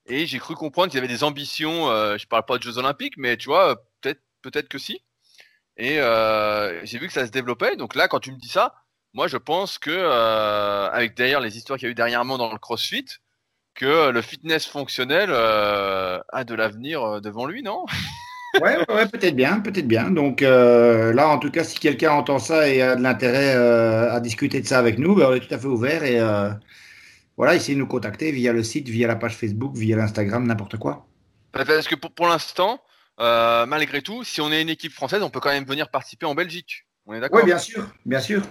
[0.06, 1.90] Et j'ai cru comprendre qu'il y avait des ambitions.
[1.90, 5.02] Euh, je parle pas de Jeux Olympiques, mais tu vois, peut-être peut-être que si.
[5.78, 7.76] Et euh, j'ai vu que ça se développait.
[7.76, 8.76] Donc là, quand tu me dis ça,
[9.14, 12.52] moi je pense que euh, avec d'ailleurs les histoires qu'il y a eu dernièrement dans
[12.52, 13.06] le CrossFit,
[13.74, 17.86] que le fitness fonctionnel euh, a de l'avenir euh, devant lui, non?
[18.62, 20.12] Ouais, ouais peut-être bien, peut-être bien.
[20.12, 24.12] Donc euh, là, en tout cas, si quelqu'un entend ça et a de l'intérêt euh,
[24.12, 26.50] à discuter de ça avec nous, ben, on est tout à fait ouvert et euh,
[27.38, 30.78] voilà, essayez de nous contacter via le site, via la page Facebook, via l'Instagram, n'importe
[30.78, 31.08] quoi.
[31.52, 32.82] Parce que pour, pour l'instant,
[33.20, 36.36] malgré tout, si on est une équipe française, on peut quand même venir participer en
[36.36, 36.86] Belgique.
[37.06, 37.40] On est d'accord?
[37.40, 38.42] Oui, bien sûr, bien sûr.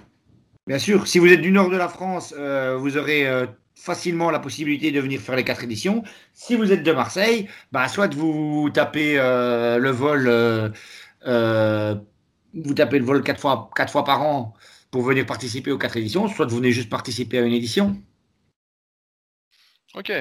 [0.66, 3.26] Bien sûr, si vous êtes du nord de la France, vous aurez
[3.74, 6.02] facilement la possibilité de venir faire les quatre éditions.
[6.32, 10.68] Si vous êtes de Marseille, bah, soit vous tapez euh, le vol, euh,
[11.26, 11.94] euh,
[12.54, 14.54] vous tapez le vol quatre fois, quatre fois par an
[14.90, 17.96] pour venir participer aux quatre éditions, soit vous venez juste participer à une édition.
[19.94, 20.12] Ok.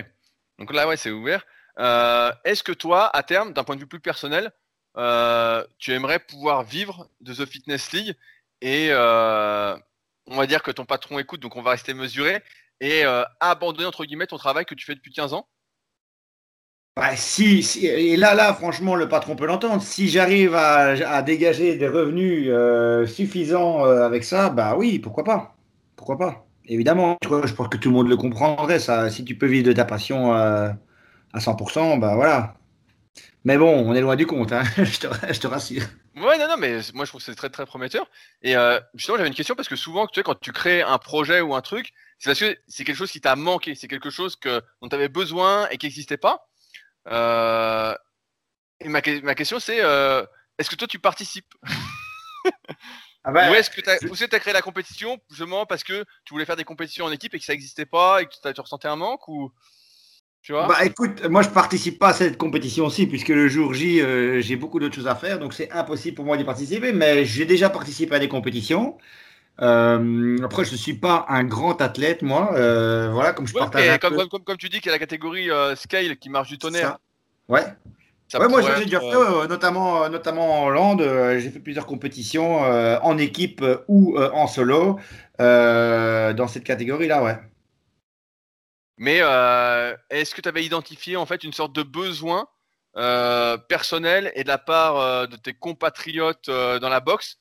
[0.58, 1.46] Donc là, ouais, c'est ouvert.
[1.78, 4.52] Est-ce que toi, à terme, d'un point de vue plus personnel,
[5.78, 8.16] tu aimerais pouvoir vivre de The Fitness League
[8.62, 12.42] et on va dire que ton patron écoute, donc on va rester mesuré
[12.82, 15.48] et euh, abandonner entre guillemets ton travail que tu fais depuis 15 ans
[16.98, 19.82] bah, si, et là, là, franchement, le patron peut l'entendre.
[19.82, 25.56] Si j'arrive à, dégager des revenus euh, suffisants euh, avec ça, bah oui, pourquoi pas?
[25.96, 26.46] Pourquoi pas?
[26.66, 28.80] Évidemment, je pense que tout le monde le comprendrait.
[28.80, 30.76] Ça, si tu peux vivre de ta passion à
[31.34, 32.56] 100%, bah voilà.
[33.46, 35.84] Mais bon, on est loin du compte, hein, je, te, je, te, rassure.
[36.18, 38.06] Ouais, non, non, mais moi je trouve que c'est très très prometteur.
[38.42, 38.54] Et
[38.96, 41.56] justement, j'avais une question parce que souvent, tu sais, quand tu crées un projet ou
[41.56, 44.62] un truc, c'est parce que c'est quelque chose qui t'a manqué, c'est quelque chose que,
[44.80, 46.48] dont tu avais besoin et qui n'existait pas.
[47.08, 47.96] Euh,
[48.80, 50.24] et ma, ma question, c'est euh,
[50.60, 51.52] est-ce que toi, tu participes?
[53.24, 56.46] Ah bah, Ou est-ce que tu as, créé la compétition justement parce que tu voulais
[56.46, 58.96] faire des compétitions en équipe et que ça n'existait pas et que tu ressentais un
[58.96, 59.52] manque ou
[60.42, 60.66] tu vois?
[60.66, 64.42] Bah écoute, moi je participe pas à cette compétition aussi puisque le jour J euh,
[64.42, 67.46] j'ai beaucoup d'autres choses à faire donc c'est impossible pour moi d'y participer mais j'ai
[67.46, 68.98] déjà participé à des compétitions.
[69.62, 72.54] Euh, après, je ne suis pas un grand athlète, moi.
[72.56, 74.00] Euh, voilà, comme je partage.
[74.00, 76.58] Comme, comme, comme, tu dis qu'il y a la catégorie euh, scale qui marche du
[76.58, 76.98] tonnerre.
[77.48, 77.64] Ouais.
[78.34, 81.02] ouais, moi j'ai déjà fait, notamment, notamment en Hollande,
[81.38, 85.00] j'ai fait plusieurs compétitions en équipe ou en solo
[85.38, 87.38] dans cette catégorie-là, ouais.
[88.98, 89.18] Mais
[90.10, 92.48] est-ce que tu avais identifié en fait une sorte de besoin
[93.68, 97.38] personnel et de la part de tes compatriotes dans la boxe?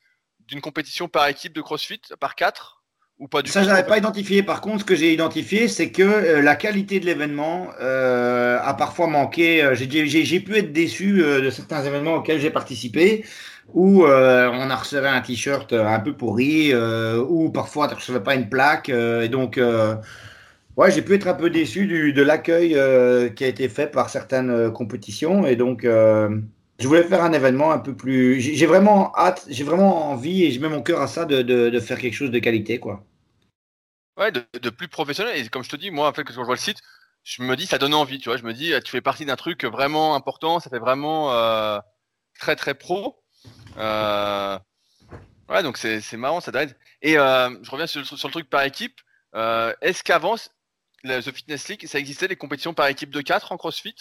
[0.51, 2.83] D'une compétition par équipe de CrossFit, par quatre
[3.21, 4.43] ou pas du Ça, je n'avais pas identifié.
[4.43, 8.75] Par contre, ce que j'ai identifié, c'est que euh, la qualité de l'événement euh, a
[8.75, 9.63] parfois manqué.
[9.63, 13.25] Euh, j'ai pu être déçu de certains événements auxquels j'ai participé,
[13.73, 18.35] où on a reçu un t-shirt un peu pourri, ou parfois tu ne recevais pas
[18.35, 18.89] une plaque.
[18.89, 19.61] et donc,
[20.77, 22.71] ouais, j'ai pu être un peu déçu du, de l'accueil
[23.37, 25.47] qui a été fait par certaines compétitions.
[25.47, 25.87] Et donc,
[26.81, 28.41] je voulais faire un événement un peu plus.
[28.41, 31.81] J'ai vraiment hâte, j'ai vraiment envie et je mets mon cœur à ça de, de,
[31.81, 33.05] faire quelque chose de qualité, quoi.
[34.17, 35.37] Ouais, de, plus professionnel.
[35.37, 36.79] Et comme je te dis, moi, en fait, quand je vois le site,
[37.23, 38.39] je me dis, ça donne envie, tu vois.
[38.39, 41.79] Je me dis, tu fais partie d'un truc vraiment important, ça fait vraiment euh,
[42.39, 43.23] très très pro.
[43.77, 44.59] Euh,
[45.51, 46.77] ouais, donc c'est marrant, ça aide.
[47.03, 48.99] Et euh, je reviens sur, sur, le truc par équipe.
[49.35, 50.37] Est-ce qu'avant,
[51.05, 53.97] The Fitness League, ça existait des compétitions par équipe de 4 en CrossFit?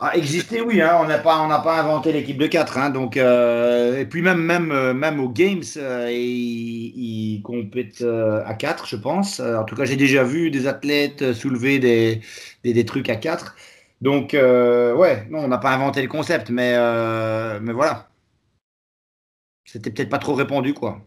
[0.00, 0.80] Ah, exister, oui.
[0.80, 2.78] Hein, on n'a pas, pas inventé l'équipe de 4.
[2.78, 8.54] Hein, donc, euh, et puis même, même, euh, même aux Games, euh, ils, compètent à
[8.54, 9.40] 4, je pense.
[9.40, 12.20] En tout cas, j'ai déjà vu des athlètes soulever des,
[12.62, 13.56] des, trucs à 4.
[14.00, 16.74] Donc, ouais, non, on n'a pas inventé le concept, mais,
[17.60, 18.08] mais voilà.
[19.64, 21.00] C'était peut-être pas trop répandu, quoi.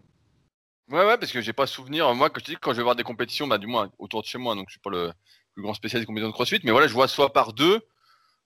[0.92, 2.14] Ouais, ouais, parce que j'ai pas souvenir.
[2.14, 4.28] Moi, quand je dis quand je vais voir des compétitions, bah, du moins autour de
[4.28, 5.12] chez moi, donc je suis pas le
[5.54, 7.82] plus grand spécialiste des compétitions de CrossFit, mais voilà, je vois soit par deux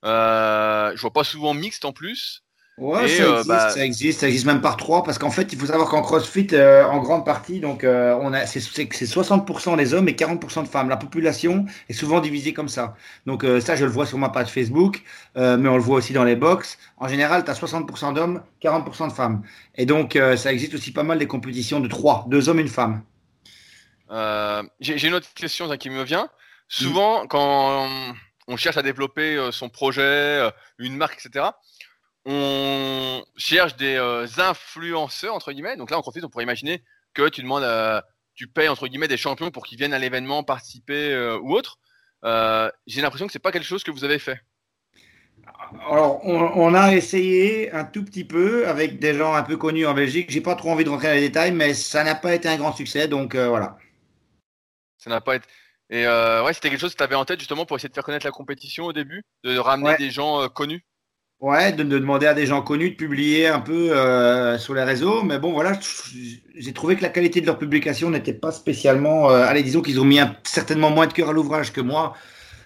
[0.05, 2.43] euh, je vois pas souvent mixte en plus.
[2.77, 5.53] Ouais, ça, euh, existe, bah ça, existe, ça existe, même par trois, parce qu'en fait,
[5.53, 9.93] il faut savoir qu'en CrossFit, euh, en grande partie, donc on a, c'est, 60% des
[9.93, 10.89] hommes et 40% de femmes.
[10.89, 12.95] La population est souvent divisée comme ça.
[13.25, 15.03] Donc ça, je le vois sur ma page Facebook,
[15.35, 16.77] mais on le voit aussi dans les box.
[16.97, 19.41] En général, tu as 60% d'hommes, 40% de femmes.
[19.75, 23.03] Et donc, ça existe aussi pas mal des compétitions de trois, deux hommes une femme.
[24.81, 26.29] j'ai, une autre question qui me vient.
[26.67, 27.87] Souvent, quand
[28.47, 31.45] on cherche à développer euh, son projet, euh, une marque, etc.
[32.25, 35.77] On cherche des euh, influenceurs entre guillemets.
[35.77, 36.83] Donc là, en CrossFit, on pourrait imaginer
[37.13, 37.65] que tu demandes,
[38.33, 41.79] tu payes entre guillemets des champions pour qu'ils viennent à l'événement participer ou autre.
[42.23, 44.41] J'ai l'impression que c'est pas quelque chose que vous avez fait.
[45.89, 49.93] Alors, on, a essayé un tout petit peu avec des gens un peu connus en
[49.93, 50.29] Belgique.
[50.29, 52.57] J'ai pas trop envie de rentrer dans les détails, mais ça n'a pas été un
[52.57, 53.77] grand succès, donc voilà.
[54.97, 55.47] Ça n'a pas été.
[55.89, 57.93] Et euh, ouais, c'était quelque chose que tu avais en tête justement pour essayer de
[57.93, 60.83] faire connaître la compétition au début, de ramener des gens euh, connus?
[61.39, 65.21] Ouais, de, demander à des gens connus de publier un peu euh, sur les réseaux.
[65.21, 65.77] Mais bon, voilà,
[66.55, 69.29] j'ai trouvé que la qualité de leur publication n'était pas spécialement.
[69.29, 72.13] allez, disons qu'ils ont mis certainement moins de cœur à l'ouvrage que moi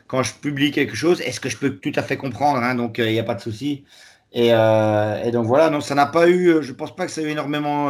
[0.07, 1.21] quand je publie quelque chose.
[1.21, 3.41] Est-ce que je peux tout à fait comprendre hein, Donc, il n'y a pas de
[3.41, 3.83] souci.
[4.31, 6.61] Et, et, donc voilà, non, ça n'a pas eu.
[6.61, 7.89] Je pense pas que ça a eu énormément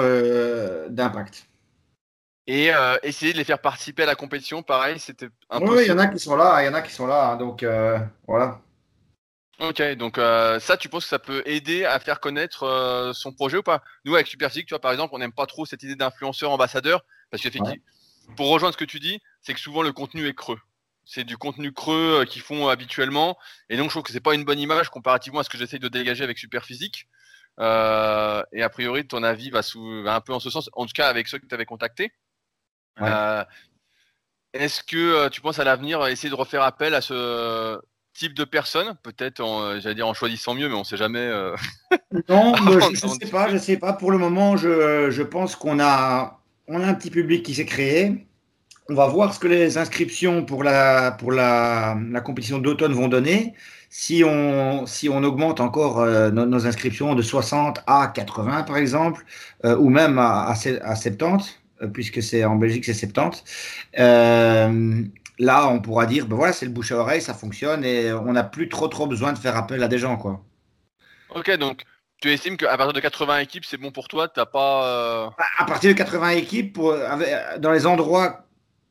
[0.90, 1.49] d'impact.
[2.52, 5.78] Et euh, essayer de les faire participer à la compétition, pareil, c'était impossible.
[5.78, 7.30] Oui, il y en a qui sont là, il y en a qui sont là,
[7.30, 8.60] hein, donc euh, voilà.
[9.60, 13.58] Ok, donc euh, ça, tu penses que ça peut aider à faire connaître son projet
[13.58, 13.84] ou pas?
[14.04, 17.06] Nous, avec Superphysique, tu vois, par exemple, on n'aime pas trop cette idée d'influenceur ambassadeur,
[17.30, 17.84] parce qu'effectivement,
[18.36, 20.60] pour rejoindre ce que tu dis, c'est que souvent le contenu est creux.
[21.06, 23.38] C'est du contenu creux qu'ils font habituellement,
[23.70, 25.80] et donc je trouve que c'est pas une bonne image comparativement à ce que j'essaye
[25.80, 27.08] de dégager avec Superphysique.
[27.60, 30.94] et a priori, ton avis va, sous, va un peu en ce sens, en tout
[30.96, 32.12] cas avec ceux que tu avais contactés.
[33.02, 33.44] Euh,
[34.54, 37.80] est-ce que euh, tu penses à l'avenir essayer de refaire appel à ce
[38.14, 41.30] type de personnes Peut-être, euh, j'allais dire en choisissant mieux, mais on ne sait jamais.
[42.28, 43.94] Non, je ne sais pas, je sais pas.
[43.94, 48.26] Pour le moment, je, pense qu'on a, on a un petit public qui s'est créé.
[48.92, 51.96] On va voir ce que les inscriptions pour la, pour la,
[52.26, 53.54] compétition d'automne vont donner.
[53.92, 59.24] Si on, si on augmente encore nos, inscriptions de 60 à 80, par exemple,
[59.64, 60.80] ou même à, à 70,
[61.20, 63.44] euh, puisque c'est en Belgique, c'est 70.
[64.00, 65.04] Euh,
[65.38, 68.34] là, on pourra dire, ben voilà, c'est le bouche à oreille, ça fonctionne et on
[68.34, 70.42] n'a plus trop trop besoin de faire appel à des gens, quoi.
[71.34, 71.84] Ok, donc
[72.22, 74.28] tu estimes qu'à partir de 80 équipes, c'est bon pour toi?
[74.28, 76.96] T'as pas euh, À partir de 80 équipes, pour,
[77.60, 78.46] dans les endroits,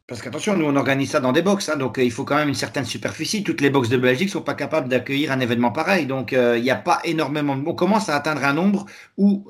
[0.07, 2.49] parce qu'attention, nous on organise ça dans des box, hein, donc il faut quand même
[2.49, 3.45] une certaine superficie.
[3.45, 6.71] Toutes les box de Belgique sont pas capables d'accueillir un événement pareil, donc il n'y
[6.71, 7.61] a pas énormément.
[7.67, 8.87] On commence à atteindre un nombre
[9.19, 9.47] où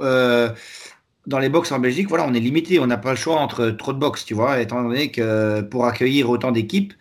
[1.29, 2.81] dans les box en Belgique, voilà, on est limité.
[2.81, 5.85] On n'a pas le choix entre trop de box, tu vois, étant donné que pour
[5.85, 6.95] accueillir autant d'équipes,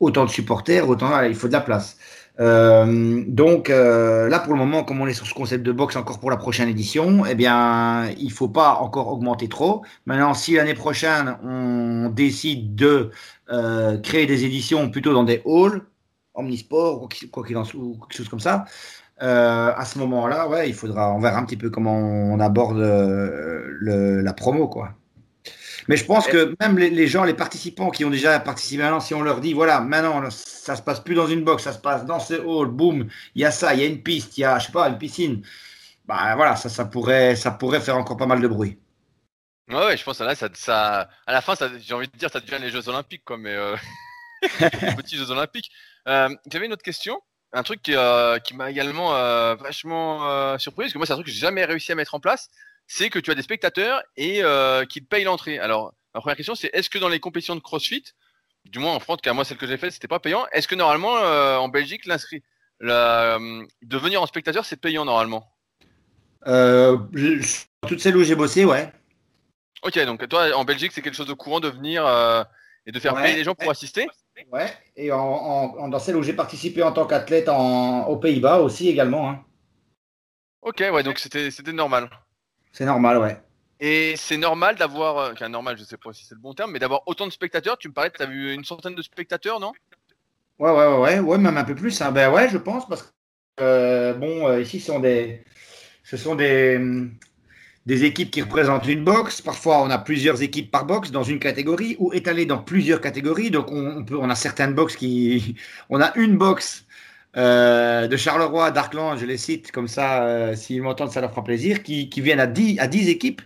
[0.00, 1.98] autant de supporters, autant il faut de la place.
[2.40, 5.96] Euh, donc euh, là, pour le moment, comme on est sur ce concept de box
[5.96, 9.82] encore pour la prochaine édition, eh bien, il faut pas encore augmenter trop.
[10.06, 13.10] Maintenant, si l'année prochaine on décide de
[13.50, 15.82] euh, créer des éditions plutôt dans des halls,
[16.34, 18.64] omnisport ou quoi qu'il en soit, ou quelque chose comme ça,
[19.22, 22.78] euh, à ce moment-là, ouais, il faudra, on verra un petit peu comment on aborde
[22.78, 24.94] euh, la promo, quoi.
[25.88, 29.14] Mais je pense que même les, gens, les participants qui ont déjà participé maintenant, si
[29.14, 32.04] on leur dit, voilà, maintenant, ça se passe plus dans une box, ça se passe
[32.04, 33.06] dans ce hall, boum,
[33.36, 34.88] il y a ça, il y a une piste, il y a, je sais pas,
[34.88, 35.42] une piscine.
[36.06, 38.78] Bah voilà, ça, ça pourrait, ça pourrait faire encore pas mal de bruit.
[39.68, 42.58] Ouais, je pense que là, ça à la fin, j'ai envie de dire, ça devient
[42.60, 43.76] les Jeux Olympiques, quoi, mais euh...
[44.60, 45.70] les petits Jeux Olympiques.
[46.08, 47.20] Euh, J'avais une autre question
[47.56, 51.14] un truc qui, euh, qui m'a également euh, vachement euh, surpris, parce que moi c'est
[51.14, 52.50] un truc que j'ai jamais réussi à mettre en place,
[52.86, 54.42] c'est que tu as des spectateurs et
[54.88, 55.58] qui te payent l'entrée.
[55.58, 58.04] Alors, ma première question c'est est-ce que dans les compétitions de CrossFit,
[58.66, 60.74] du moins en France, car moi celle que j'ai faite c'était pas payant, est-ce que
[60.74, 62.42] normalement en Belgique l'inscrit,
[62.80, 65.50] de venir en spectateur c'est payant normalement?
[66.46, 66.98] Euh,
[67.88, 68.92] Toutes celles où j'ai bossé, ouais.
[69.82, 72.06] Ok, donc toi, en Belgique, c'est quelque chose de courant de venir
[72.84, 74.06] et de faire payer les gens pour assister?
[74.52, 79.30] Ouais, et en, dans celles où j'ai participé en tant qu'athlète aux Pays-Bas aussi également.
[79.30, 79.44] Hein.
[80.62, 82.10] Ok, ouais, donc c'était normal.
[82.72, 83.40] C'est normal, ouais.
[83.80, 86.72] Et c'est normal d'avoir, euh, enfin normal, je sais pas si c'est le bon terme,
[86.72, 87.76] mais d'avoir autant de spectateurs.
[87.78, 89.72] Tu me parlais que tu as vu une centaine de spectateurs, non?
[90.58, 92.00] Ouais, ouais, ouais, ouais, même un peu plus.
[92.00, 92.10] Hein.
[92.12, 93.08] Ben ouais, je pense, parce que
[93.60, 95.44] euh, bon, euh, ici, ce sont des,
[96.04, 96.78] ce sont des,
[97.86, 99.40] des équipes qui représentent une box.
[99.40, 103.50] Parfois, on a plusieurs équipes par box dans une catégorie ou étalées dans plusieurs catégories.
[103.50, 105.56] Donc, on, peut, on a certaines box qui,
[105.90, 106.84] on a une box
[107.34, 112.08] de Charleroi, d'Arkland, je les cite comme ça, s'ils m'entendent, ça leur fera plaisir, qui,
[112.08, 113.42] qui viennent à 10, à 10 équipes.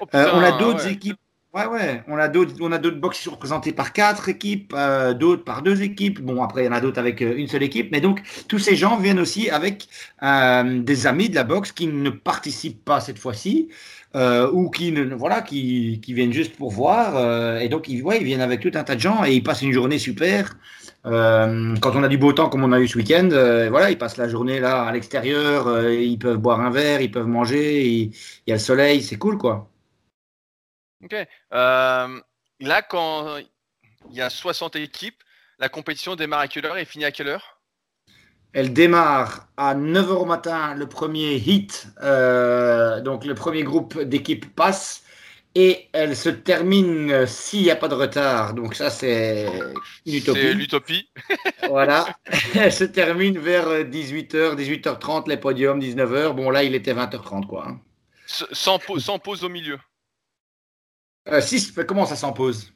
[0.00, 1.18] Oh, euh, on a d'autres équipes.
[1.52, 2.04] Ouais, ouais.
[2.06, 5.62] On a d'autres, on a d'autres qui sont représentés par quatre équipes, euh, d'autres par
[5.62, 6.20] deux équipes.
[6.20, 7.90] Bon, après, il y en a d'autres avec euh, une seule équipe.
[7.90, 9.88] Mais donc, tous ces gens viennent aussi avec
[10.22, 13.68] des amis de la boxe qui ne participent pas cette fois-ci.
[14.52, 18.24] ou qui ne voilà qui, qui viennent juste pour voir et donc ils, ouais, ils
[18.24, 20.56] viennent avec tout un tas de gens et ils passent une journée super
[21.04, 23.28] quand on a du beau temps comme on a eu ce week-end,
[23.70, 27.26] voilà, ils passent la journée là à l'extérieur, ils peuvent boire un verre, ils peuvent
[27.28, 28.12] manger, il
[28.46, 29.69] y a le soleil, c'est cool quoi.
[31.04, 31.14] Ok.
[31.14, 32.20] Euh,
[32.60, 33.38] là, quand
[34.10, 35.22] il y a 60 équipes,
[35.58, 37.60] la compétition démarre à quelle heure et finit à quelle heure?
[38.52, 44.52] Elle démarre à 9h au matin, le premier hit, euh, donc le premier groupe d'équipes
[44.56, 45.04] passe,
[45.54, 48.54] et elle se termine s'il n'y a pas de retard.
[48.54, 49.46] Donc ça, c'est
[50.04, 50.40] une utopie.
[50.40, 51.10] C'est l'utopie.
[51.68, 52.06] voilà.
[52.54, 56.34] Elle se termine vers 18h, 18h30, les podiums, 19h.
[56.34, 57.68] Bon, là, il était 20h30, quoi.
[57.68, 57.80] Hein.
[58.26, 59.78] Sans, sans pause au milieu
[61.28, 62.72] euh, si, comment ça s'en pose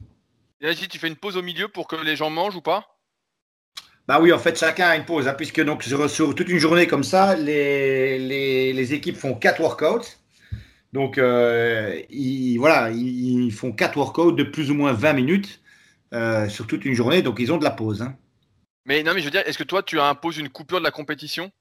[0.61, 2.95] Vas-y, tu fais une pause au milieu pour que les gens mangent ou pas?
[4.07, 6.85] Bah oui, en fait, chacun a une pause, hein, puisque donc sur, toute une journée
[6.85, 10.05] comme ça, les, les, équipes font quatre workouts.
[10.93, 15.61] Donc, euh, ils, voilà, ils font quatre workouts de plus ou moins 20 minutes
[16.13, 18.03] euh, sur toute une journée, donc ils ont de la pause.
[18.03, 18.15] Hein.
[18.85, 20.91] Mais non, mais je veux dire, est-ce que toi, tu imposes une coupure de la
[20.91, 21.51] compétition?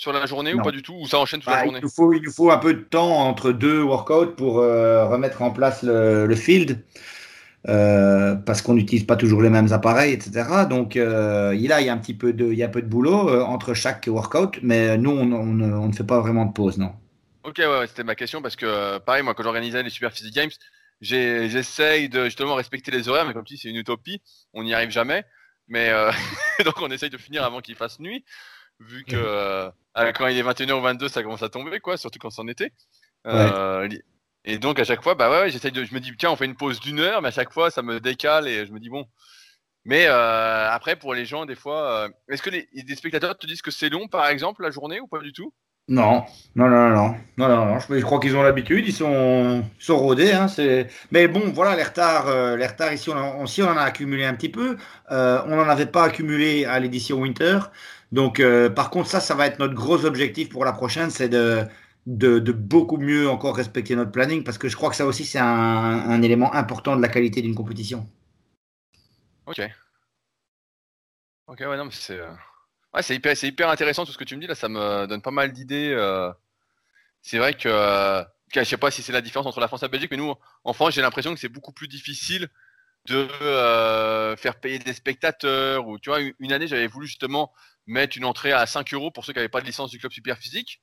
[0.00, 1.78] Sur la journée ou pas du tout Ou ça enchaîne toute la bah, journée?
[1.80, 5.06] il nous, faut, il nous, faut, un peu de temps entre deux workouts pour euh,
[5.06, 6.82] remettre en place le, field.
[7.68, 10.48] Euh, parce qu'on n'utilise pas toujours les mêmes appareils, etc.
[10.70, 12.70] Donc euh, il, a, il y a un petit peu de, il y a un
[12.70, 16.54] peu de boulot entre chaque workout, mais nous, on, on, ne fait pas vraiment de
[16.54, 16.94] pause, non.
[17.44, 20.50] Ok, ouais, c'était ma question parce que pareil, moi, quand j'organisais les Super Physique Games,
[21.02, 24.22] j'essaye de justement respecter les horaires, mais comme si c'est une utopie,
[24.54, 25.24] on n'y arrive jamais.
[25.68, 25.92] Mais
[26.64, 28.24] donc on essaye de finir avant qu'il fasse nuit
[28.80, 32.18] vu que euh, quand il est 21h ou 22, ça commence à tomber, quoi, surtout
[32.18, 32.72] quand c'est en été.
[33.26, 33.88] Euh,
[34.44, 36.46] et donc à chaque fois, bah ouais, j'essaye de, je me dis tiens, on fait
[36.46, 38.88] une pause d'une heure, mais à chaque fois, ça me décale et je me dis
[38.88, 39.06] bon.
[39.84, 43.70] Mais euh, après, pour les gens, des fois, est-ce que les, spectateurs te disent que
[43.70, 45.52] c'est long, par exemple, la journée ou pas du tout?
[45.88, 46.24] Non,
[46.54, 50.32] non, non, non, non, non, Je, crois qu'ils ont l'habitude, ils sont, sont rodés.
[50.32, 50.46] Hein,
[51.10, 54.34] mais bon, voilà, les retards, les retards ici, on, on, on en a accumulé un
[54.34, 54.76] petit peu.
[55.10, 57.58] on n'en avait pas accumulé à l'édition Winter.
[58.12, 61.28] Donc, euh, par contre, ça, ça va être notre gros objectif pour la prochaine, c'est
[61.28, 61.66] de,
[62.06, 65.38] de, beaucoup mieux encore respecter notre planning, parce que je crois que ça aussi, c'est
[65.38, 68.08] un, élément important de la qualité d'une compétition.
[69.46, 69.60] Ok.
[71.46, 72.18] Ok, ouais, non, mais c'est.
[72.18, 72.30] Euh,
[72.94, 75.22] ouais, c'est hyper, hyper intéressant tout ce que tu me dis là, ça me donne
[75.22, 75.92] pas mal d'idées.
[75.92, 76.32] Euh.
[77.22, 79.90] C'est vrai que, je sais pas si c'est la différence entre la France et la
[79.90, 80.34] Belgique, mais nous,
[80.64, 82.48] en France, j'ai l'impression que c'est beaucoup plus difficile
[83.06, 83.26] de
[84.36, 85.86] faire payer des spectateurs.
[85.86, 87.52] Ou tu vois, une année, j'avais voulu justement
[87.90, 90.12] mettre une entrée à 5 euros pour ceux qui n'avaient pas de licence du club
[90.12, 90.80] super physique.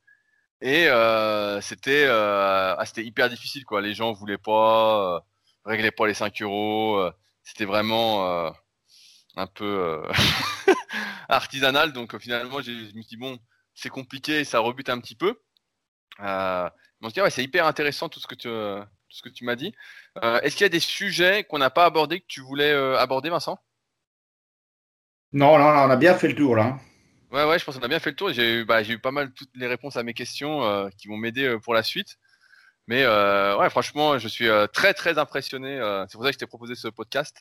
[0.62, 3.82] Et euh, c'était euh, ah, c'était hyper difficile quoi.
[3.82, 5.20] Les gens voulaient pas, euh,
[5.66, 6.98] réglaient pas les 5 euros.
[6.98, 7.12] Euh,
[7.44, 8.52] c'était vraiment
[9.38, 10.04] un peu
[11.30, 11.94] artisanal.
[11.94, 13.40] Donc finalement, je me suis dit bon,
[13.74, 15.40] c'est compliqué, ça rebute un petit peu.
[16.20, 19.74] Ouais, c'est hyper intéressant tout ce que tu tout ce que tu m'as dit.
[20.22, 23.60] Est-ce qu'il y a des sujets qu'on n'a pas abordés que tu voulais aborder, Vincent?
[25.32, 26.78] Non, non, on a bien fait le tour là.
[27.32, 28.32] Ouais, ouais, je pense qu'on a bien fait le tour.
[28.32, 31.18] J'ai eu, bah, eu pas mal toutes les réponses à mes questions euh, qui vont
[31.18, 32.18] m'aider euh, pour la suite.
[32.88, 35.78] Mais euh, ouais, franchement, je suis très très impressionné.
[36.10, 37.38] c'est pour ça que je t'ai proposé ce podcast.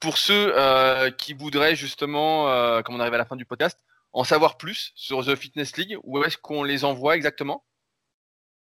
[0.00, 0.54] pour ceux
[1.18, 3.78] qui voudraient justement, comme on arrive à la fin du podcast,
[4.12, 7.64] en savoir plus sur The Fitness League, où est-ce qu'on les envoie exactement?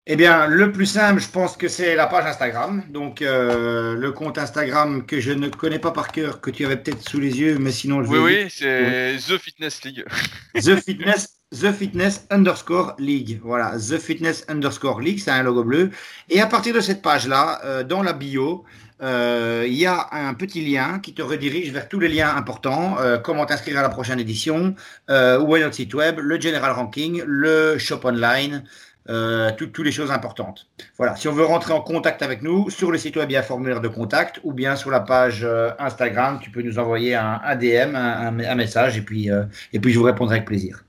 [0.08, 2.84] Eh bien, le plus simple, je pense que c'est la page Instagram.
[2.90, 6.78] Donc, euh, le compte Instagram que je ne connais pas par cœur, que tu avais
[6.78, 8.20] peut-être sous les yeux, mais sinon je vais.
[8.20, 10.06] Oui, oui, c'est The Fitness League.
[10.54, 13.40] The Fitness, The Fitness underscore League.
[13.44, 15.90] Voilà, The Fitness underscore League, c'est un logo bleu.
[16.30, 18.64] Et à partir de cette page-là, euh, dans la bio,
[19.02, 23.46] il y a un petit lien qui te redirige vers tous les liens importants, comment
[23.46, 24.74] t'inscrire à la prochaine édition,
[25.10, 28.64] où est notre site web, le general ranking, le shop online,
[29.08, 30.68] euh, toutes les choses importantes.
[30.98, 33.38] Voilà, si on veut rentrer en contact avec nous, sur le site web, il y
[33.38, 36.80] a un formulaire de contact ou bien sur la page euh, Instagram, tu peux nous
[36.80, 39.44] envoyer un, DM, un, message et puis, euh,
[39.74, 40.84] et puis je vous répondrai avec plaisir.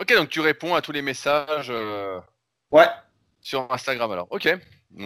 [0.00, 1.70] Ok, donc tu réponds à tous les messages
[2.70, 2.86] ouais.
[3.42, 4.28] sur Instagram alors.
[4.30, 4.48] Ok.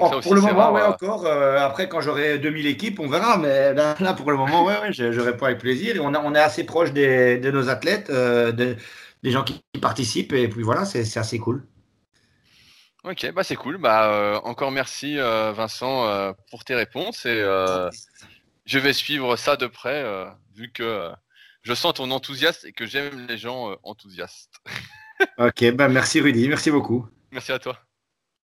[0.01, 1.27] Oh, pour le moment, ouais, encore.
[1.27, 3.37] après, quand j'aurai 2000 équipes, on verra.
[3.39, 5.95] Mais là, pour le moment, ouais, ouais je, réponds avec plaisir.
[5.97, 8.11] Et on, on est assez proche des, de nos athlètes.
[8.11, 8.77] de,
[9.23, 11.67] des gens qui participent et puis voilà, c'est assez cool.
[13.07, 13.79] Ok, bah c'est cool.
[13.79, 17.41] Bah euh, encore merci euh, Vincent euh, pour tes réponses et
[18.65, 20.05] je vais suivre ça de près
[20.57, 21.11] vu que
[21.63, 24.61] je sens ton enthousiasme et que j'aime les gens enthousiastes.
[25.39, 27.07] ok, bah merci Rudy, merci beaucoup.
[27.31, 27.86] Merci à toi.